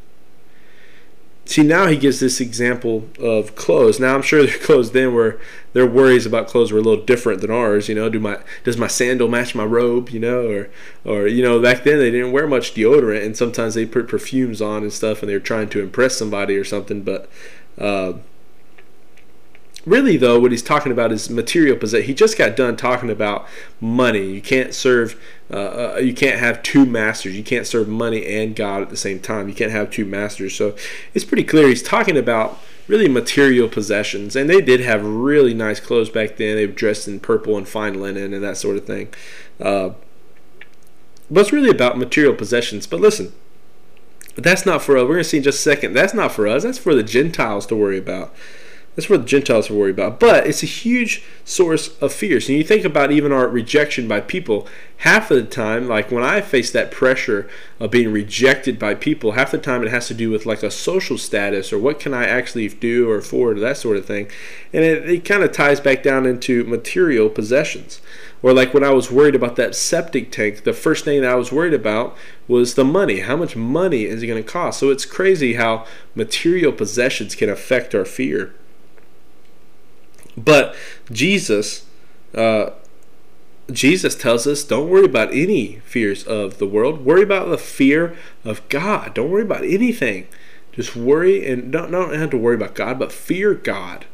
See, 1.51 1.63
now 1.63 1.87
he 1.87 1.97
gives 1.97 2.21
this 2.21 2.39
example 2.39 3.09
of 3.19 3.55
clothes. 3.55 3.99
Now, 3.99 4.15
I'm 4.15 4.21
sure 4.21 4.41
their 4.45 4.57
clothes 4.57 4.91
then 4.91 5.13
were 5.13 5.39
their 5.73 5.85
worries 5.85 6.25
about 6.25 6.47
clothes 6.47 6.71
were 6.71 6.79
a 6.79 6.81
little 6.81 7.03
different 7.03 7.41
than 7.41 7.51
ours. 7.51 7.89
You 7.89 7.95
know, 7.95 8.09
do 8.09 8.21
my 8.21 8.39
does 8.63 8.77
my 8.77 8.87
sandal 8.87 9.27
match 9.27 9.53
my 9.53 9.65
robe? 9.65 10.11
You 10.11 10.19
know, 10.19 10.47
or 10.47 10.69
or 11.03 11.27
you 11.27 11.43
know, 11.43 11.61
back 11.61 11.83
then 11.83 11.99
they 11.99 12.11
didn't 12.11 12.31
wear 12.31 12.47
much 12.47 12.73
deodorant, 12.73 13.25
and 13.25 13.35
sometimes 13.35 13.73
they 13.73 13.85
put 13.85 14.07
perfumes 14.07 14.61
on 14.61 14.83
and 14.83 14.93
stuff, 14.93 15.21
and 15.21 15.29
they 15.29 15.33
were 15.33 15.39
trying 15.39 15.67
to 15.69 15.81
impress 15.81 16.15
somebody 16.15 16.55
or 16.55 16.63
something. 16.63 17.01
But 17.03 17.29
uh, 17.77 18.13
really 19.85 20.17
though 20.17 20.39
what 20.39 20.51
he's 20.51 20.61
talking 20.61 20.91
about 20.91 21.11
is 21.11 21.29
material 21.29 21.75
possession. 21.75 22.07
He 22.07 22.13
just 22.13 22.37
got 22.37 22.55
done 22.55 22.75
talking 22.75 23.09
about 23.09 23.47
money. 23.79 24.31
You 24.31 24.41
can't 24.41 24.73
serve 24.73 25.21
uh, 25.51 25.95
uh, 25.95 25.99
you 25.99 26.13
can't 26.13 26.39
have 26.39 26.63
two 26.63 26.85
masters. 26.85 27.35
You 27.35 27.43
can't 27.43 27.67
serve 27.67 27.87
money 27.87 28.25
and 28.25 28.55
god 28.55 28.81
at 28.81 28.89
the 28.89 28.97
same 28.97 29.19
time. 29.19 29.49
You 29.49 29.55
can't 29.55 29.71
have 29.71 29.91
two 29.91 30.05
masters. 30.05 30.55
So 30.55 30.75
it's 31.13 31.25
pretty 31.25 31.43
clear 31.43 31.67
he's 31.67 31.83
talking 31.83 32.17
about 32.17 32.59
really 32.87 33.07
material 33.07 33.67
possessions. 33.67 34.35
And 34.35 34.49
they 34.49 34.61
did 34.61 34.81
have 34.81 35.05
really 35.05 35.53
nice 35.53 35.79
clothes 35.79 36.09
back 36.09 36.37
then. 36.37 36.55
They 36.55 36.65
were 36.65 36.73
dressed 36.73 37.07
in 37.07 37.19
purple 37.19 37.57
and 37.57 37.67
fine 37.67 37.99
linen 37.99 38.33
and 38.33 38.43
that 38.43 38.57
sort 38.57 38.77
of 38.77 38.85
thing. 38.85 39.13
Uh, 39.59 39.91
but 41.29 41.41
it's 41.41 41.53
really 41.53 41.69
about 41.69 41.97
material 41.97 42.33
possessions. 42.33 42.87
But 42.87 42.99
listen 42.99 43.33
that's 44.35 44.65
not 44.65 44.81
for 44.81 44.95
us 44.95 45.01
we're 45.01 45.15
going 45.15 45.17
to 45.17 45.25
see 45.25 45.35
in 45.35 45.43
just 45.43 45.59
a 45.59 45.61
second 45.61 45.93
that's 45.93 46.13
not 46.13 46.31
for 46.31 46.47
us. 46.47 46.63
That's 46.63 46.77
for 46.77 46.95
the 46.95 47.03
gentiles 47.03 47.65
to 47.65 47.75
worry 47.75 47.97
about 47.97 48.33
that's 48.95 49.09
what 49.09 49.21
the 49.21 49.27
Gentiles 49.27 49.69
are 49.69 49.73
worried 49.73 49.97
about. 49.97 50.19
But 50.19 50.45
it's 50.45 50.63
a 50.63 50.67
huge 50.67 51.23
source 51.45 51.97
of 51.99 52.11
fears. 52.11 52.49
And 52.49 52.57
you 52.57 52.63
think 52.63 52.83
about 52.83 53.11
even 53.11 53.31
our 53.31 53.47
rejection 53.47 54.05
by 54.05 54.19
people, 54.19 54.67
half 54.97 55.31
of 55.31 55.37
the 55.37 55.43
time, 55.45 55.87
like 55.87 56.11
when 56.11 56.23
I 56.23 56.41
face 56.41 56.71
that 56.71 56.91
pressure 56.91 57.49
of 57.79 57.89
being 57.89 58.11
rejected 58.11 58.77
by 58.77 58.95
people, 58.95 59.31
half 59.31 59.51
the 59.51 59.57
time 59.57 59.81
it 59.81 59.91
has 59.91 60.07
to 60.09 60.13
do 60.13 60.29
with 60.29 60.45
like 60.45 60.61
a 60.61 60.69
social 60.69 61.17
status 61.17 61.71
or 61.71 61.79
what 61.79 62.01
can 62.01 62.13
I 62.13 62.25
actually 62.25 62.67
do 62.67 63.09
or 63.09 63.17
afford 63.17 63.57
or 63.57 63.61
that 63.61 63.77
sort 63.77 63.95
of 63.95 64.05
thing. 64.05 64.29
And 64.73 64.83
it, 64.83 65.09
it 65.09 65.25
kind 65.25 65.43
of 65.43 65.53
ties 65.53 65.79
back 65.79 66.03
down 66.03 66.25
into 66.25 66.65
material 66.65 67.29
possessions. 67.29 68.01
Or 68.43 68.53
like 68.53 68.73
when 68.73 68.83
I 68.83 68.91
was 68.91 69.09
worried 69.09 69.35
about 69.35 69.55
that 69.55 69.73
septic 69.73 70.31
tank, 70.31 70.63
the 70.63 70.73
first 70.73 71.05
thing 71.05 71.21
that 71.21 71.31
I 71.31 71.35
was 71.35 71.51
worried 71.51 71.75
about 71.75 72.17
was 72.47 72.73
the 72.73 72.83
money. 72.83 73.21
How 73.21 73.37
much 73.37 73.55
money 73.55 74.03
is 74.03 74.21
it 74.21 74.27
going 74.27 74.43
to 74.43 74.49
cost? 74.49 74.79
So 74.79 74.89
it's 74.89 75.05
crazy 75.05 75.53
how 75.53 75.85
material 76.13 76.73
possessions 76.73 77.35
can 77.35 77.49
affect 77.49 77.95
our 77.95 78.03
fear. 78.03 78.53
But 80.37 80.75
Jesus, 81.11 81.85
uh, 82.33 82.71
Jesus 83.71 84.15
tells 84.15 84.47
us, 84.47 84.63
don't 84.63 84.89
worry 84.89 85.05
about 85.05 85.33
any 85.33 85.79
fears 85.85 86.23
of 86.23 86.57
the 86.57 86.67
world. 86.67 87.05
Worry 87.05 87.23
about 87.23 87.49
the 87.49 87.57
fear 87.57 88.15
of 88.43 88.67
God. 88.69 89.13
Don't 89.13 89.29
worry 89.29 89.43
about 89.43 89.63
anything. 89.63 90.27
Just 90.71 90.95
worry 90.95 91.45
and 91.49 91.71
don't, 91.71 91.91
don't 91.91 92.13
have 92.13 92.29
to 92.29 92.37
worry 92.37 92.55
about 92.55 92.75
God, 92.75 92.97
but 92.97 93.11
fear 93.11 93.53
God 93.53 94.05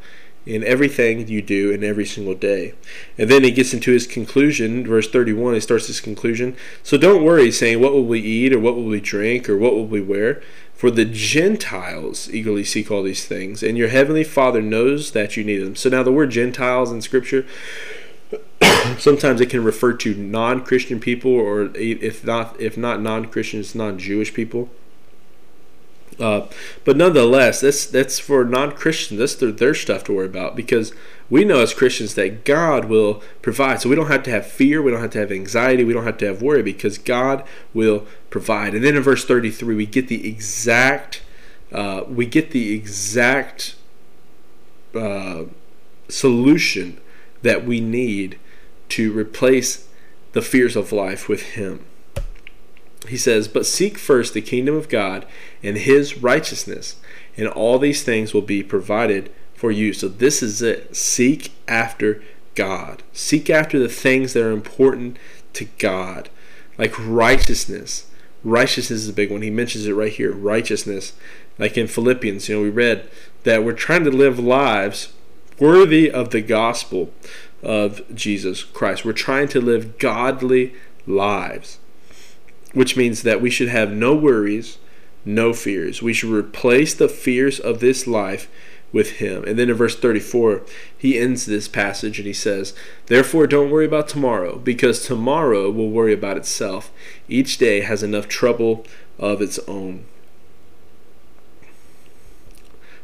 in 0.48 0.64
everything 0.64 1.28
you 1.28 1.42
do 1.42 1.70
in 1.70 1.84
every 1.84 2.06
single 2.06 2.34
day. 2.34 2.72
And 3.18 3.30
then 3.30 3.44
he 3.44 3.50
gets 3.50 3.74
into 3.74 3.92
his 3.92 4.06
conclusion, 4.06 4.86
verse 4.86 5.08
31, 5.08 5.54
he 5.54 5.60
starts 5.60 5.88
his 5.88 6.00
conclusion. 6.00 6.56
So 6.82 6.96
don't 6.96 7.22
worry, 7.22 7.52
saying, 7.52 7.80
What 7.80 7.92
will 7.92 8.06
we 8.06 8.20
eat, 8.20 8.54
or 8.54 8.58
what 8.58 8.74
will 8.74 8.84
we 8.84 9.00
drink, 9.00 9.48
or 9.48 9.58
what 9.58 9.74
will 9.74 9.86
we 9.86 10.00
wear? 10.00 10.42
For 10.78 10.92
the 10.92 11.04
Gentiles 11.04 12.32
eagerly 12.32 12.62
seek 12.62 12.88
all 12.88 13.02
these 13.02 13.26
things, 13.26 13.64
and 13.64 13.76
your 13.76 13.88
heavenly 13.88 14.22
Father 14.22 14.62
knows 14.62 15.10
that 15.10 15.36
you 15.36 15.42
need 15.42 15.58
them. 15.58 15.74
So 15.74 15.88
now 15.88 16.04
the 16.04 16.12
word 16.12 16.30
Gentiles 16.30 16.92
in 16.92 17.02
Scripture, 17.02 17.44
sometimes 18.96 19.40
it 19.40 19.50
can 19.50 19.64
refer 19.64 19.92
to 19.94 20.14
non-Christian 20.14 21.00
people, 21.00 21.32
or 21.32 21.72
if 21.74 22.24
not 22.24 22.60
if 22.60 22.76
not 22.76 23.02
non-Christians, 23.02 23.74
non-Jewish 23.74 24.32
people. 24.32 24.70
Uh, 26.20 26.46
but 26.84 26.96
nonetheless, 26.96 27.60
that's 27.60 27.86
that's 27.86 28.18
for 28.18 28.44
non-Christians. 28.44 29.20
That's 29.20 29.34
their, 29.36 29.52
their 29.52 29.74
stuff 29.74 30.04
to 30.04 30.12
worry 30.12 30.26
about 30.26 30.56
because 30.56 30.92
we 31.30 31.44
know 31.44 31.60
as 31.60 31.74
Christians 31.74 32.14
that 32.14 32.44
God 32.44 32.86
will 32.86 33.22
provide. 33.42 33.80
So 33.80 33.88
we 33.88 33.96
don't 33.96 34.08
have 34.08 34.24
to 34.24 34.30
have 34.30 34.46
fear. 34.46 34.82
We 34.82 34.90
don't 34.90 35.00
have 35.00 35.10
to 35.10 35.20
have 35.20 35.30
anxiety. 35.30 35.84
We 35.84 35.92
don't 35.92 36.04
have 36.04 36.18
to 36.18 36.26
have 36.26 36.42
worry 36.42 36.62
because 36.62 36.98
God 36.98 37.44
will 37.72 38.06
provide. 38.30 38.74
And 38.74 38.82
then 38.82 38.96
in 38.96 39.02
verse 39.02 39.24
33, 39.24 39.76
we 39.76 39.86
get 39.86 40.08
the 40.08 40.28
exact 40.28 41.22
uh, 41.70 42.04
we 42.08 42.26
get 42.26 42.50
the 42.50 42.74
exact 42.74 43.76
uh, 44.94 45.44
solution 46.08 46.98
that 47.42 47.64
we 47.64 47.80
need 47.80 48.38
to 48.88 49.12
replace 49.12 49.86
the 50.32 50.42
fears 50.42 50.76
of 50.76 50.92
life 50.92 51.28
with 51.28 51.42
Him. 51.54 51.84
He 53.08 53.16
says, 53.16 53.48
But 53.48 53.66
seek 53.66 53.98
first 53.98 54.34
the 54.34 54.40
kingdom 54.40 54.74
of 54.74 54.88
God 54.88 55.26
and 55.62 55.76
His 55.76 56.18
righteousness, 56.18 56.96
and 57.36 57.48
all 57.48 57.78
these 57.78 58.02
things 58.02 58.34
will 58.34 58.42
be 58.42 58.62
provided 58.62 59.30
for 59.54 59.70
you. 59.70 59.92
So 59.92 60.08
this 60.08 60.42
is 60.42 60.62
it. 60.62 60.94
Seek 60.96 61.52
after 61.66 62.22
God. 62.54 63.02
Seek 63.12 63.50
after 63.50 63.78
the 63.78 63.88
things 63.88 64.32
that 64.32 64.44
are 64.44 64.52
important 64.52 65.16
to 65.54 65.66
God, 65.78 66.28
like 66.76 66.94
righteousness. 66.98 68.06
Righteousness 68.44 69.02
is 69.02 69.08
a 69.08 69.12
big 69.12 69.30
one. 69.30 69.42
He 69.42 69.50
mentions 69.50 69.86
it 69.86 69.92
right 69.92 70.12
here. 70.12 70.32
Righteousness. 70.32 71.12
Like 71.58 71.76
in 71.76 71.88
Philippians, 71.88 72.48
you 72.48 72.56
know, 72.56 72.62
we 72.62 72.70
read 72.70 73.08
that 73.42 73.64
we're 73.64 73.72
trying 73.72 74.04
to 74.04 74.10
live 74.10 74.38
lives 74.38 75.12
worthy 75.58 76.10
of 76.10 76.30
the 76.30 76.40
gospel 76.40 77.12
of 77.62 78.02
Jesus 78.14 78.62
Christ. 78.62 79.04
We're 79.04 79.12
trying 79.12 79.48
to 79.48 79.60
live 79.60 79.98
godly 79.98 80.74
lives, 81.06 81.78
which 82.72 82.96
means 82.96 83.22
that 83.22 83.40
we 83.40 83.50
should 83.50 83.68
have 83.68 83.90
no 83.90 84.14
worries, 84.14 84.78
no 85.24 85.52
fears. 85.52 86.02
We 86.02 86.12
should 86.12 86.30
replace 86.30 86.94
the 86.94 87.08
fears 87.08 87.58
of 87.58 87.80
this 87.80 88.06
life 88.06 88.48
with 88.92 89.12
him. 89.12 89.44
And 89.44 89.58
then 89.58 89.68
in 89.68 89.76
verse 89.76 89.96
34, 89.96 90.62
he 90.96 91.18
ends 91.18 91.46
this 91.46 91.68
passage 91.68 92.18
and 92.18 92.26
he 92.26 92.32
says, 92.32 92.74
Therefore, 93.06 93.46
don't 93.46 93.70
worry 93.70 93.84
about 93.84 94.08
tomorrow, 94.08 94.58
because 94.58 95.04
tomorrow 95.04 95.70
will 95.70 95.90
worry 95.90 96.14
about 96.14 96.36
itself. 96.36 96.90
Each 97.28 97.58
day 97.58 97.80
has 97.80 98.02
enough 98.02 98.28
trouble 98.28 98.86
of 99.18 99.42
its 99.42 99.58
own. 99.60 100.04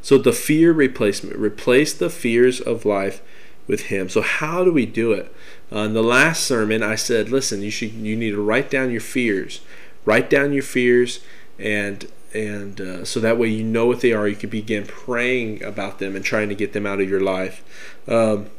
So, 0.01 0.19
the 0.19 0.33
fear 0.33 0.73
replacement, 0.73 1.37
replace 1.37 1.95
the 1.95 2.11
fears 2.11 2.61
of 2.61 2.85
life 2.85 3.23
with 3.67 3.87
him. 3.87 4.09
So, 4.11 4.21
how 4.21 4.63
do 4.63 4.73
we 4.73 4.85
do 4.85 5.13
it? 5.13 5.35
Uh, 5.73 5.79
in 5.79 5.95
the 5.95 6.03
last 6.03 6.45
sermon, 6.45 6.83
I 6.83 6.95
said, 6.95 7.31
listen, 7.31 7.63
you 7.63 7.71
should 7.71 7.93
you 7.93 8.17
need 8.17 8.31
to 8.31 8.43
write 8.43 8.71
down 8.71 8.91
your 8.91 9.01
fears. 9.01 9.61
Write 10.05 10.29
down 10.29 10.53
your 10.53 10.63
fears 10.63 11.21
and 11.59 12.11
and 12.35 12.81
uh, 12.81 13.05
so 13.05 13.21
that 13.21 13.39
way 13.39 13.49
you 13.49 13.65
know 13.65 13.87
what 13.87 14.01
they 14.01 14.13
are. 14.13 14.27
You 14.27 14.37
can 14.37 14.51
begin 14.51 14.87
praying 14.87 15.63
about 15.63 16.01
them 16.01 16.17
and 16.17 16.25
trying 16.25 16.49
to 16.49 16.55
get 16.55 16.73
them 16.73 16.85
out 16.85 17.01
of 17.01 17.09
your 17.09 17.21
life. 17.21 17.63
Um, 18.09 18.51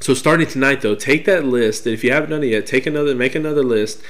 so 0.00 0.12
starting 0.12 0.46
tonight, 0.46 0.82
though, 0.82 0.94
take 0.94 1.24
that 1.24 1.46
list. 1.46 1.86
If 1.86 2.04
you 2.04 2.12
haven't 2.12 2.28
done 2.28 2.42
it 2.42 2.48
yet, 2.48 2.66
take 2.66 2.84
another, 2.84 3.14
make 3.14 3.34
another 3.34 3.62
list, 3.62 4.02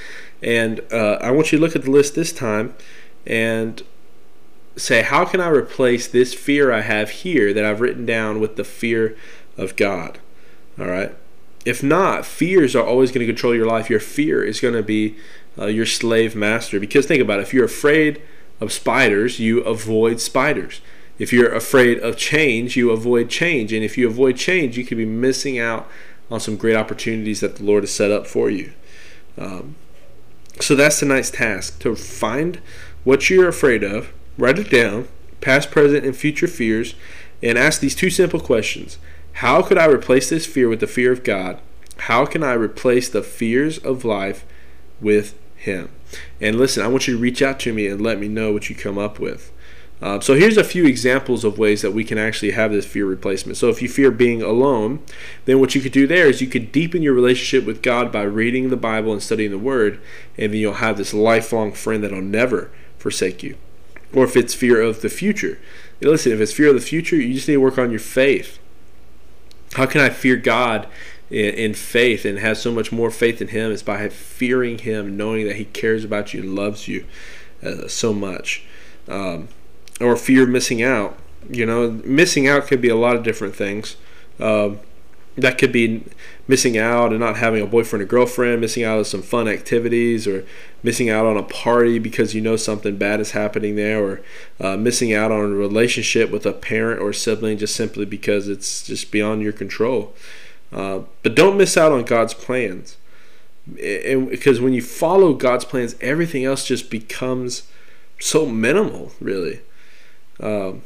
and 0.43 0.81
uh, 0.93 1.19
I 1.21 1.31
want 1.31 1.53
you 1.53 1.59
to 1.59 1.65
look 1.65 1.77
at 1.77 1.85
the 1.85 1.91
list 1.91 2.17
this 2.17 2.33
time 2.33 2.75
and 3.25 3.81
say, 4.77 5.03
how 5.03 5.25
can 5.25 5.41
I 5.41 5.49
replace 5.49 6.09
this 6.09 6.35
fear 6.35 6.73
I 6.73 6.81
have 6.81 7.11
here 7.11 7.55
that 7.55 7.65
I've 7.65 7.81
written 7.81 8.05
down 8.05 8.41
with 8.41 8.57
the 8.57 8.65
fear 8.65 9.17
of 9.57 9.77
God? 9.77 10.19
All 10.79 10.87
right. 10.87 11.15
If 11.65 11.83
not, 11.83 12.27
fears 12.27 12.77
are 12.77 12.85
always 12.85 13.11
going 13.11 13.27
to 13.27 13.33
control 13.33 13.55
your 13.55 13.67
life. 13.67 13.89
Your 13.89 14.01
fear 14.01 14.45
is 14.45 14.61
going 14.61 14.75
to 14.75 14.83
be 14.83 15.17
uh, 15.59 15.67
your 15.67 15.87
slave 15.87 16.37
master. 16.37 16.79
Because 16.79 17.07
think 17.07 17.23
about 17.23 17.39
it, 17.39 17.43
if 17.43 17.55
you're 17.55 17.65
afraid 17.65 18.21
of 18.61 18.73
spiders, 18.73 19.41
you 19.41 19.61
avoid 19.61 20.21
spiders. 20.21 20.81
If 21.19 21.33
you're 21.33 21.53
afraid 21.53 21.99
of 22.01 22.17
change, 22.17 22.77
you 22.77 22.91
avoid 22.91 23.31
change. 23.31 23.73
And 23.73 23.85
if 23.85 23.97
you 23.97 24.07
avoid 24.09 24.37
change, 24.37 24.77
you 24.77 24.85
could 24.85 24.99
be 24.99 25.07
missing 25.07 25.59
out 25.59 25.89
on 26.31 26.41
some 26.41 26.57
great 26.57 26.77
opportunities 26.77 27.41
that 27.41 27.57
the 27.57 27.65
Lord 27.65 27.83
has 27.83 27.95
set 27.95 28.11
up 28.11 28.27
for 28.27 28.51
you. 28.51 28.73
Um, 29.39 29.77
so 30.61 30.75
that's 30.75 30.99
tonight's 30.99 31.31
task 31.31 31.81
to 31.81 31.97
find 31.97 32.61
what 33.05 33.29
you're 33.29 33.49
afraid 33.49 33.83
of, 33.83 34.13
write 34.39 34.59
it 34.59 34.71
down, 34.71 35.09
past, 35.41 35.71
present, 35.71 36.05
and 36.05 36.17
future 36.17 36.47
fears, 36.47 36.95
and 37.43 37.59
ask 37.59 37.81
these 37.81 37.95
two 37.95 38.11
simple 38.11 38.41
questions 38.41 38.99
How 39.35 39.63
could 39.63 39.79
I 39.79 39.87
replace 39.87 40.31
this 40.31 40.47
fear 40.47 40.69
with 40.69 40.81
the 40.81 40.87
fear 40.87 41.13
of 41.13 41.25
God? 41.25 41.61
How 41.99 42.27
can 42.27 42.43
I 42.43 42.53
replace 42.53 43.09
the 43.09 43.23
fears 43.23 43.79
of 43.79 44.05
life 44.05 44.45
with 45.01 45.39
him. 45.65 45.91
And 46.41 46.57
listen, 46.57 46.83
I 46.83 46.89
want 46.89 47.09
you 47.09 47.17
to 47.17 47.21
reach 47.21 47.43
out 47.43 47.59
to 47.61 47.73
me 47.73 47.87
and 47.87 48.01
let 48.01 48.19
me 48.19 48.29
know 48.29 48.53
what 48.53 48.69
you 48.71 48.77
come 48.77 48.99
up 48.99 49.19
with. 49.19 49.51
Um, 50.03 50.21
so 50.21 50.35
here's 50.35 50.59
a 50.59 50.65
few 50.65 50.85
examples 50.87 51.45
of 51.45 51.59
ways 51.59 51.81
that 51.83 51.93
we 51.93 52.05
can 52.05 52.19
actually 52.19 52.51
have 52.51 52.73
this 52.73 52.85
fear 52.85 53.07
replacement. 53.07 53.57
So 53.57 53.69
if 53.69 53.81
you 53.81 53.89
fear 53.89 54.11
being 54.11 54.43
alone, 54.43 55.03
then 55.45 55.61
what 55.61 55.75
you 55.75 55.81
could 55.81 55.93
do 55.93 56.07
there 56.07 56.27
is 56.27 56.41
you 56.41 56.47
could 56.47 56.73
deepen 56.73 57.03
your 57.03 57.15
relationship 57.15 57.65
with 57.67 57.83
God 57.83 58.13
by 58.13 58.23
reading 58.23 58.69
the 58.69 58.77
Bible 58.77 59.13
and 59.13 59.23
studying 59.23 59.51
the 59.51 59.59
Word, 59.59 60.01
and 60.37 60.53
then 60.53 60.61
you'll 60.61 60.75
have 60.75 60.99
this 60.99 61.15
lifelong 61.15 61.73
friend 61.73 62.03
that'll 62.03 62.21
never 62.21 62.71
forsake 62.99 63.43
you. 63.43 63.57
Or 64.13 64.25
if 64.25 64.37
it's 64.37 64.53
fear 64.53 64.81
of 64.83 65.01
the 65.01 65.09
future, 65.09 65.59
listen, 66.01 66.33
if 66.33 66.41
it's 66.41 66.53
fear 66.53 66.69
of 66.69 66.75
the 66.75 66.81
future, 66.81 67.17
you 67.17 67.35
just 67.35 67.49
need 67.49 67.55
to 67.55 67.61
work 67.61 67.79
on 67.79 67.91
your 67.91 68.01
faith. 68.01 68.59
How 69.75 69.87
can 69.87 70.01
I 70.01 70.11
fear 70.11 70.37
God 70.37 70.89
in, 71.31 71.55
in 71.55 71.75
faith 71.75 72.25
and 72.25 72.39
have 72.39 72.59
so 72.59 72.73
much 72.73 72.93
more 72.93 73.11
faith 73.11 73.41
in 73.41 73.49
Him 73.49 73.71
is 73.71 73.83
by 73.83 74.09
fearing 74.09 74.79
Him, 74.79 75.17
knowing 75.17 75.47
that 75.47 75.57
He 75.57 75.67
cares 75.67 76.05
about 76.05 76.35
you, 76.35 76.41
and 76.43 76.55
loves 76.55 76.89
you 76.89 77.05
uh, 77.63 77.89
so 77.89 78.13
much. 78.13 78.65
Um, 79.09 79.49
or 80.01 80.17
fear 80.17 80.47
missing 80.47 80.83
out. 80.83 81.19
You 81.49 81.67
know, 81.67 81.91
missing 82.05 82.49
out 82.49 82.67
could 82.67 82.81
be 82.81 82.89
a 82.89 82.97
lot 82.97 83.17
of 83.17 83.23
different 83.23 83.55
things. 83.55 83.97
Um, 84.41 84.81
that 85.37 85.59
could 85.59 85.73
be 85.73 86.05
missing 86.47 86.79
out 86.79 87.11
and 87.11 87.21
not 87.21 87.37
having 87.37 87.63
a 87.63 87.67
boyfriend 87.67 88.03
or 88.03 88.07
girlfriend, 88.07 88.61
missing 88.61 88.85
out 88.85 88.99
on 88.99 89.05
some 89.05 89.23
fun 89.23 89.49
activities, 89.49 90.27
or 90.27 90.45
missing 90.83 91.11
out 91.11 91.27
on 91.27 91.37
a 91.37 91.43
party 91.43 91.99
because 91.99 92.35
you 92.35 92.41
know 92.41 92.57
something 92.57 92.97
bad 92.97 93.21
is 93.21 93.33
happening 93.33 93.75
there, 93.77 94.03
or 94.03 94.21
uh, 94.61 94.77
missing 94.77 95.13
out 95.13 95.33
on 95.33 95.41
a 95.41 95.57
relationship 95.57 96.31
with 96.31 96.47
a 96.47 96.53
parent 96.53 97.01
or 97.01 97.13
sibling 97.13 97.59
just 97.59 97.75
simply 97.75 98.05
because 98.05 98.49
it's 98.49 98.87
just 98.87 99.11
beyond 99.11 99.43
your 99.43 99.53
control. 99.53 100.15
Uh, 100.73 101.01
but 101.23 101.35
don't 101.35 101.57
miss 101.57 101.77
out 101.77 101.93
on 101.93 102.05
God's 102.05 102.35
plans. 102.35 102.97
And 103.67 104.29
because 104.29 104.61
when 104.61 104.73
you 104.73 104.83
follow 104.83 105.33
God's 105.33 105.65
plans, 105.65 105.97
everything 106.01 106.45
else 106.45 106.67
just 106.67 106.91
becomes 106.91 107.63
so 108.21 108.47
minimal, 108.47 109.13
really. 109.21 109.61
Um, 110.41 110.83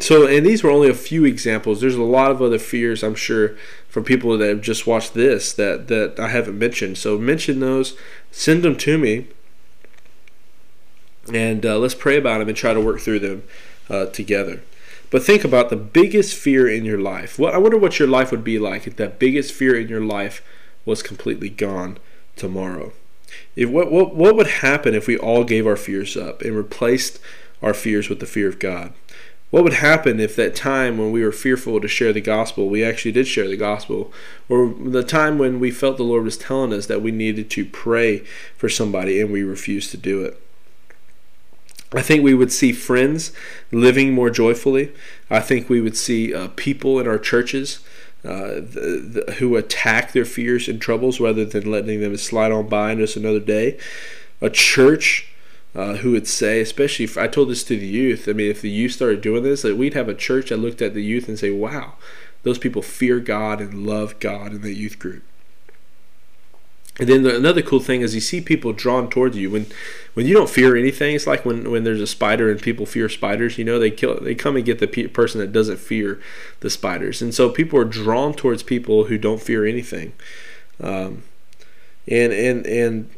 so, 0.00 0.26
and 0.26 0.46
these 0.46 0.62
were 0.62 0.70
only 0.70 0.88
a 0.88 0.94
few 0.94 1.24
examples. 1.24 1.80
There's 1.80 1.96
a 1.96 2.02
lot 2.02 2.30
of 2.30 2.40
other 2.40 2.58
fears, 2.58 3.02
I'm 3.02 3.14
sure, 3.14 3.56
from 3.88 4.04
people 4.04 4.36
that 4.36 4.48
have 4.48 4.60
just 4.60 4.86
watched 4.86 5.14
this 5.14 5.52
that 5.54 5.88
that 5.88 6.20
I 6.20 6.28
haven't 6.28 6.58
mentioned. 6.58 6.98
So, 6.98 7.18
mention 7.18 7.60
those, 7.60 7.96
send 8.30 8.62
them 8.62 8.76
to 8.76 8.98
me, 8.98 9.26
and 11.32 11.64
uh, 11.64 11.78
let's 11.78 11.94
pray 11.94 12.16
about 12.16 12.38
them 12.38 12.48
and 12.48 12.56
try 12.56 12.74
to 12.74 12.80
work 12.80 13.00
through 13.00 13.20
them 13.20 13.42
uh, 13.90 14.06
together. 14.06 14.62
But 15.10 15.22
think 15.22 15.44
about 15.44 15.70
the 15.70 15.76
biggest 15.76 16.36
fear 16.36 16.68
in 16.68 16.84
your 16.84 16.98
life. 16.98 17.38
What 17.38 17.54
I 17.54 17.58
wonder 17.58 17.78
what 17.78 17.98
your 17.98 18.08
life 18.08 18.30
would 18.30 18.44
be 18.44 18.58
like 18.58 18.86
if 18.86 18.96
that 18.96 19.18
biggest 19.18 19.52
fear 19.52 19.78
in 19.78 19.88
your 19.88 20.02
life 20.02 20.42
was 20.84 21.02
completely 21.02 21.48
gone 21.48 21.98
tomorrow. 22.36 22.92
If 23.56 23.70
what 23.70 23.90
what 23.90 24.14
what 24.14 24.36
would 24.36 24.46
happen 24.46 24.94
if 24.94 25.06
we 25.06 25.16
all 25.16 25.44
gave 25.44 25.66
our 25.66 25.76
fears 25.76 26.16
up 26.16 26.42
and 26.42 26.56
replaced 26.56 27.18
our 27.62 27.74
fears 27.74 28.08
with 28.08 28.20
the 28.20 28.26
fear 28.26 28.48
of 28.48 28.58
God? 28.58 28.92
What 29.50 29.64
would 29.64 29.74
happen 29.74 30.20
if 30.20 30.36
that 30.36 30.54
time 30.54 30.98
when 30.98 31.10
we 31.10 31.24
were 31.24 31.32
fearful 31.32 31.80
to 31.80 31.88
share 31.88 32.12
the 32.12 32.20
gospel, 32.20 32.68
we 32.68 32.84
actually 32.84 33.12
did 33.12 33.26
share 33.26 33.48
the 33.48 33.56
gospel? 33.56 34.12
Or 34.48 34.74
the 34.78 35.02
time 35.02 35.38
when 35.38 35.58
we 35.58 35.70
felt 35.70 35.96
the 35.96 36.02
Lord 36.02 36.24
was 36.24 36.36
telling 36.36 36.72
us 36.72 36.86
that 36.86 37.00
we 37.00 37.10
needed 37.10 37.50
to 37.52 37.64
pray 37.64 38.18
for 38.56 38.68
somebody 38.68 39.20
and 39.20 39.32
we 39.32 39.42
refused 39.42 39.90
to 39.92 39.96
do 39.96 40.22
it? 40.22 40.40
I 41.94 42.02
think 42.02 42.22
we 42.22 42.34
would 42.34 42.52
see 42.52 42.72
friends 42.72 43.32
living 43.72 44.12
more 44.12 44.28
joyfully. 44.28 44.92
I 45.30 45.40
think 45.40 45.70
we 45.70 45.80
would 45.80 45.96
see 45.96 46.34
uh, 46.34 46.48
people 46.48 47.00
in 47.00 47.08
our 47.08 47.18
churches 47.18 47.80
uh, 48.24 48.56
the, 48.56 49.24
the, 49.26 49.32
who 49.34 49.56
attack 49.56 50.12
their 50.12 50.26
fears 50.26 50.68
and 50.68 50.82
troubles 50.82 51.20
rather 51.20 51.46
than 51.46 51.70
letting 51.70 52.00
them 52.00 52.14
slide 52.18 52.52
on 52.52 52.68
by 52.68 52.94
just 52.94 53.16
another 53.16 53.40
day. 53.40 53.78
A 54.42 54.50
church 54.50 55.32
uh, 55.74 55.96
who 55.96 56.12
would 56.12 56.26
say, 56.26 56.60
especially 56.60 57.04
if 57.04 57.18
I 57.18 57.28
told 57.28 57.50
this 57.50 57.64
to 57.64 57.78
the 57.78 57.86
youth, 57.86 58.28
I 58.28 58.32
mean, 58.32 58.50
if 58.50 58.62
the 58.62 58.70
youth 58.70 58.92
started 58.92 59.20
doing 59.20 59.42
this, 59.42 59.62
that 59.62 59.76
we'd 59.76 59.94
have 59.94 60.08
a 60.08 60.14
church 60.14 60.48
that 60.48 60.56
looked 60.56 60.82
at 60.82 60.94
the 60.94 61.04
youth 61.04 61.28
and 61.28 61.38
say, 61.38 61.50
wow, 61.50 61.94
those 62.42 62.58
people 62.58 62.82
fear 62.82 63.20
God 63.20 63.60
and 63.60 63.86
love 63.86 64.18
God 64.20 64.52
in 64.52 64.62
the 64.62 64.74
youth 64.74 64.98
group. 64.98 65.22
And 66.98 67.08
then 67.08 67.22
the, 67.22 67.36
another 67.36 67.62
cool 67.62 67.78
thing 67.78 68.00
is 68.00 68.14
you 68.14 68.20
see 68.20 68.40
people 68.40 68.72
drawn 68.72 69.08
towards 69.08 69.36
you 69.36 69.50
when 69.50 69.66
when 70.14 70.26
you 70.26 70.34
don't 70.34 70.50
fear 70.50 70.76
anything. 70.76 71.14
It's 71.14 71.28
like 71.28 71.44
when, 71.44 71.70
when 71.70 71.84
there's 71.84 72.00
a 72.00 72.08
spider 72.08 72.50
and 72.50 72.60
people 72.60 72.86
fear 72.86 73.08
spiders. 73.08 73.56
You 73.56 73.64
know, 73.64 73.78
they 73.78 73.92
kill 73.92 74.18
they 74.20 74.34
come 74.34 74.56
and 74.56 74.64
get 74.64 74.80
the 74.80 74.88
pe- 74.88 75.06
person 75.06 75.40
that 75.40 75.52
doesn't 75.52 75.78
fear 75.78 76.20
the 76.58 76.70
spiders, 76.70 77.22
and 77.22 77.32
so 77.32 77.50
people 77.50 77.78
are 77.78 77.84
drawn 77.84 78.34
towards 78.34 78.64
people 78.64 79.04
who 79.04 79.16
don't 79.16 79.40
fear 79.40 79.64
anything. 79.64 80.12
Um, 80.80 81.22
and 82.08 82.32
and 82.32 82.66
and 82.66 83.10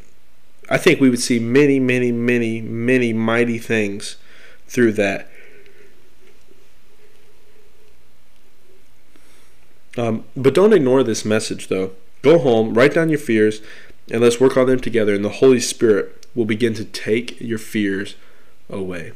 I 0.71 0.79
think 0.79 1.01
we 1.01 1.11
would 1.11 1.21
see 1.21 1.39
many 1.41 1.81
many 1.81 2.12
many 2.12 2.61
many 2.61 3.12
mighty 3.12 3.59
things 3.59 4.16
through 4.66 4.93
that. 4.93 5.29
Um, 9.99 10.25
but 10.37 10.55
don't 10.55 10.73
ignore 10.73 11.03
this 11.03 11.25
message 11.25 11.68
though. 11.68 11.93
Go 12.23 12.39
home, 12.39 12.75
write 12.75 12.95
down 12.95 13.09
your 13.09 13.18
fears, 13.18 13.61
and 14.11 14.21
let's 14.21 14.41
work 14.41 14.57
on 14.57 14.66
them 14.66 14.81
together, 14.81 15.14
and 15.14 15.25
the 15.25 15.29
Holy 15.29 15.61
Spirit 15.61 16.27
will 16.35 16.45
begin 16.45 16.75
to 16.75 16.85
take 16.85 17.41
your 17.41 17.59
fears 17.59 18.14
away. 18.68 19.12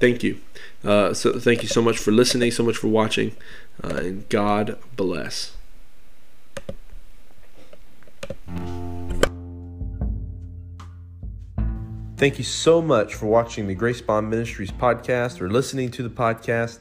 Thank 0.00 0.22
you. 0.22 0.40
Uh, 0.82 1.14
so 1.14 1.38
thank 1.38 1.62
you 1.62 1.68
so 1.68 1.82
much 1.82 1.98
for 1.98 2.10
listening, 2.10 2.50
so 2.50 2.64
much 2.64 2.76
for 2.76 2.88
watching, 2.88 3.36
uh, 3.84 3.96
and 3.96 4.28
God 4.28 4.78
bless. 4.96 5.51
Thank 12.22 12.38
you 12.38 12.44
so 12.44 12.80
much 12.80 13.16
for 13.16 13.26
watching 13.26 13.66
the 13.66 13.74
Grace 13.74 14.00
Bond 14.00 14.30
Ministries 14.30 14.70
podcast 14.70 15.40
or 15.40 15.50
listening 15.50 15.90
to 15.90 16.04
the 16.04 16.08
podcast. 16.08 16.78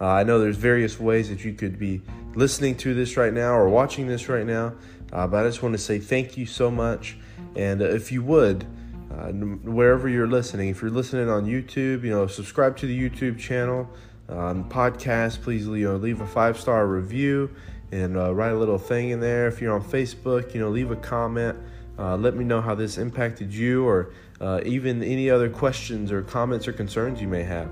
Uh, 0.00 0.06
I 0.06 0.22
know 0.22 0.38
there's 0.38 0.56
various 0.56 1.00
ways 1.00 1.28
that 1.30 1.44
you 1.44 1.52
could 1.52 1.80
be 1.80 2.00
listening 2.36 2.76
to 2.76 2.94
this 2.94 3.16
right 3.16 3.32
now 3.32 3.54
or 3.54 3.68
watching 3.68 4.06
this 4.06 4.28
right 4.28 4.46
now, 4.46 4.72
uh, 5.12 5.26
but 5.26 5.44
I 5.44 5.48
just 5.48 5.64
want 5.64 5.72
to 5.72 5.80
say 5.80 5.98
thank 5.98 6.36
you 6.36 6.46
so 6.46 6.70
much. 6.70 7.16
And 7.56 7.82
uh, 7.82 7.86
if 7.86 8.12
you 8.12 8.22
would, 8.22 8.64
uh, 9.10 9.32
wherever 9.32 10.08
you're 10.08 10.28
listening, 10.28 10.68
if 10.68 10.80
you're 10.80 10.92
listening 10.92 11.28
on 11.28 11.44
YouTube, 11.44 12.04
you 12.04 12.10
know, 12.10 12.28
subscribe 12.28 12.76
to 12.76 12.86
the 12.86 12.96
YouTube 12.96 13.36
channel, 13.36 13.90
um, 14.28 14.68
podcast. 14.68 15.42
Please, 15.42 15.66
you 15.66 15.88
know, 15.88 15.96
leave 15.96 16.20
a 16.20 16.26
five 16.28 16.56
star 16.56 16.86
review 16.86 17.50
and 17.90 18.16
uh, 18.16 18.32
write 18.32 18.52
a 18.52 18.56
little 18.56 18.78
thing 18.78 19.08
in 19.08 19.18
there. 19.18 19.48
If 19.48 19.60
you're 19.60 19.74
on 19.74 19.82
Facebook, 19.82 20.54
you 20.54 20.60
know, 20.60 20.68
leave 20.68 20.92
a 20.92 20.96
comment. 20.96 21.58
Uh, 21.98 22.16
let 22.16 22.34
me 22.34 22.44
know 22.44 22.60
how 22.60 22.74
this 22.74 22.98
impacted 22.98 23.52
you 23.52 23.86
or 23.86 24.12
uh, 24.44 24.60
even 24.66 25.02
any 25.02 25.30
other 25.30 25.48
questions 25.48 26.12
or 26.12 26.22
comments 26.22 26.68
or 26.68 26.72
concerns 26.72 27.20
you 27.20 27.26
may 27.26 27.42
have. 27.42 27.70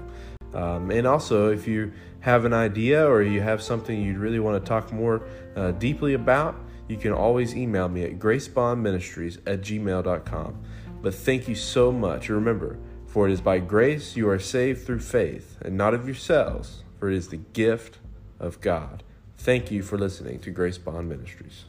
Um, 0.55 0.91
and 0.91 1.07
also, 1.07 1.53
if 1.53 1.69
you 1.69 1.93
have 2.21 2.47
an 2.47 2.55
idea 2.55 3.07
or 3.07 3.23
you 3.23 3.43
have 3.43 3.61
something 3.61 4.01
you'd 4.01 4.17
really 4.17 4.41
want 4.41 4.63
to 4.63 4.67
talk 4.67 4.91
more 4.91 5.23
uh, 5.55 5.73
deeply 5.73 6.15
about, 6.15 6.57
you 6.89 6.97
can 6.97 7.13
always 7.13 7.55
email 7.55 7.89
me 7.89 8.05
at 8.05 8.19
gracebondministries 8.19 9.39
at 9.47 9.61
gmail.com. 9.61 10.63
But 11.03 11.15
thank 11.15 11.47
you 11.47 11.55
so 11.55 11.93
much. 11.93 12.31
Remember, 12.31 12.79
for 13.07 13.29
it 13.29 13.33
is 13.33 13.43
by 13.43 13.59
grace 13.59 14.17
you 14.17 14.29
are 14.31 14.39
saved 14.39 14.87
through 14.87 15.01
faith, 15.01 15.59
and 15.61 15.77
not 15.77 15.93
of 15.93 16.07
yourselves, 16.07 16.85
for 16.99 17.11
it 17.11 17.17
is 17.17 17.29
the 17.29 17.37
gift 17.37 17.99
of 18.41 18.61
God. 18.63 19.03
Thank 19.37 19.71
you 19.71 19.83
for 19.83 19.99
listening 19.99 20.39
to 20.41 20.51
Grace 20.51 20.79
Bond 20.79 21.09
Ministries. 21.09 21.65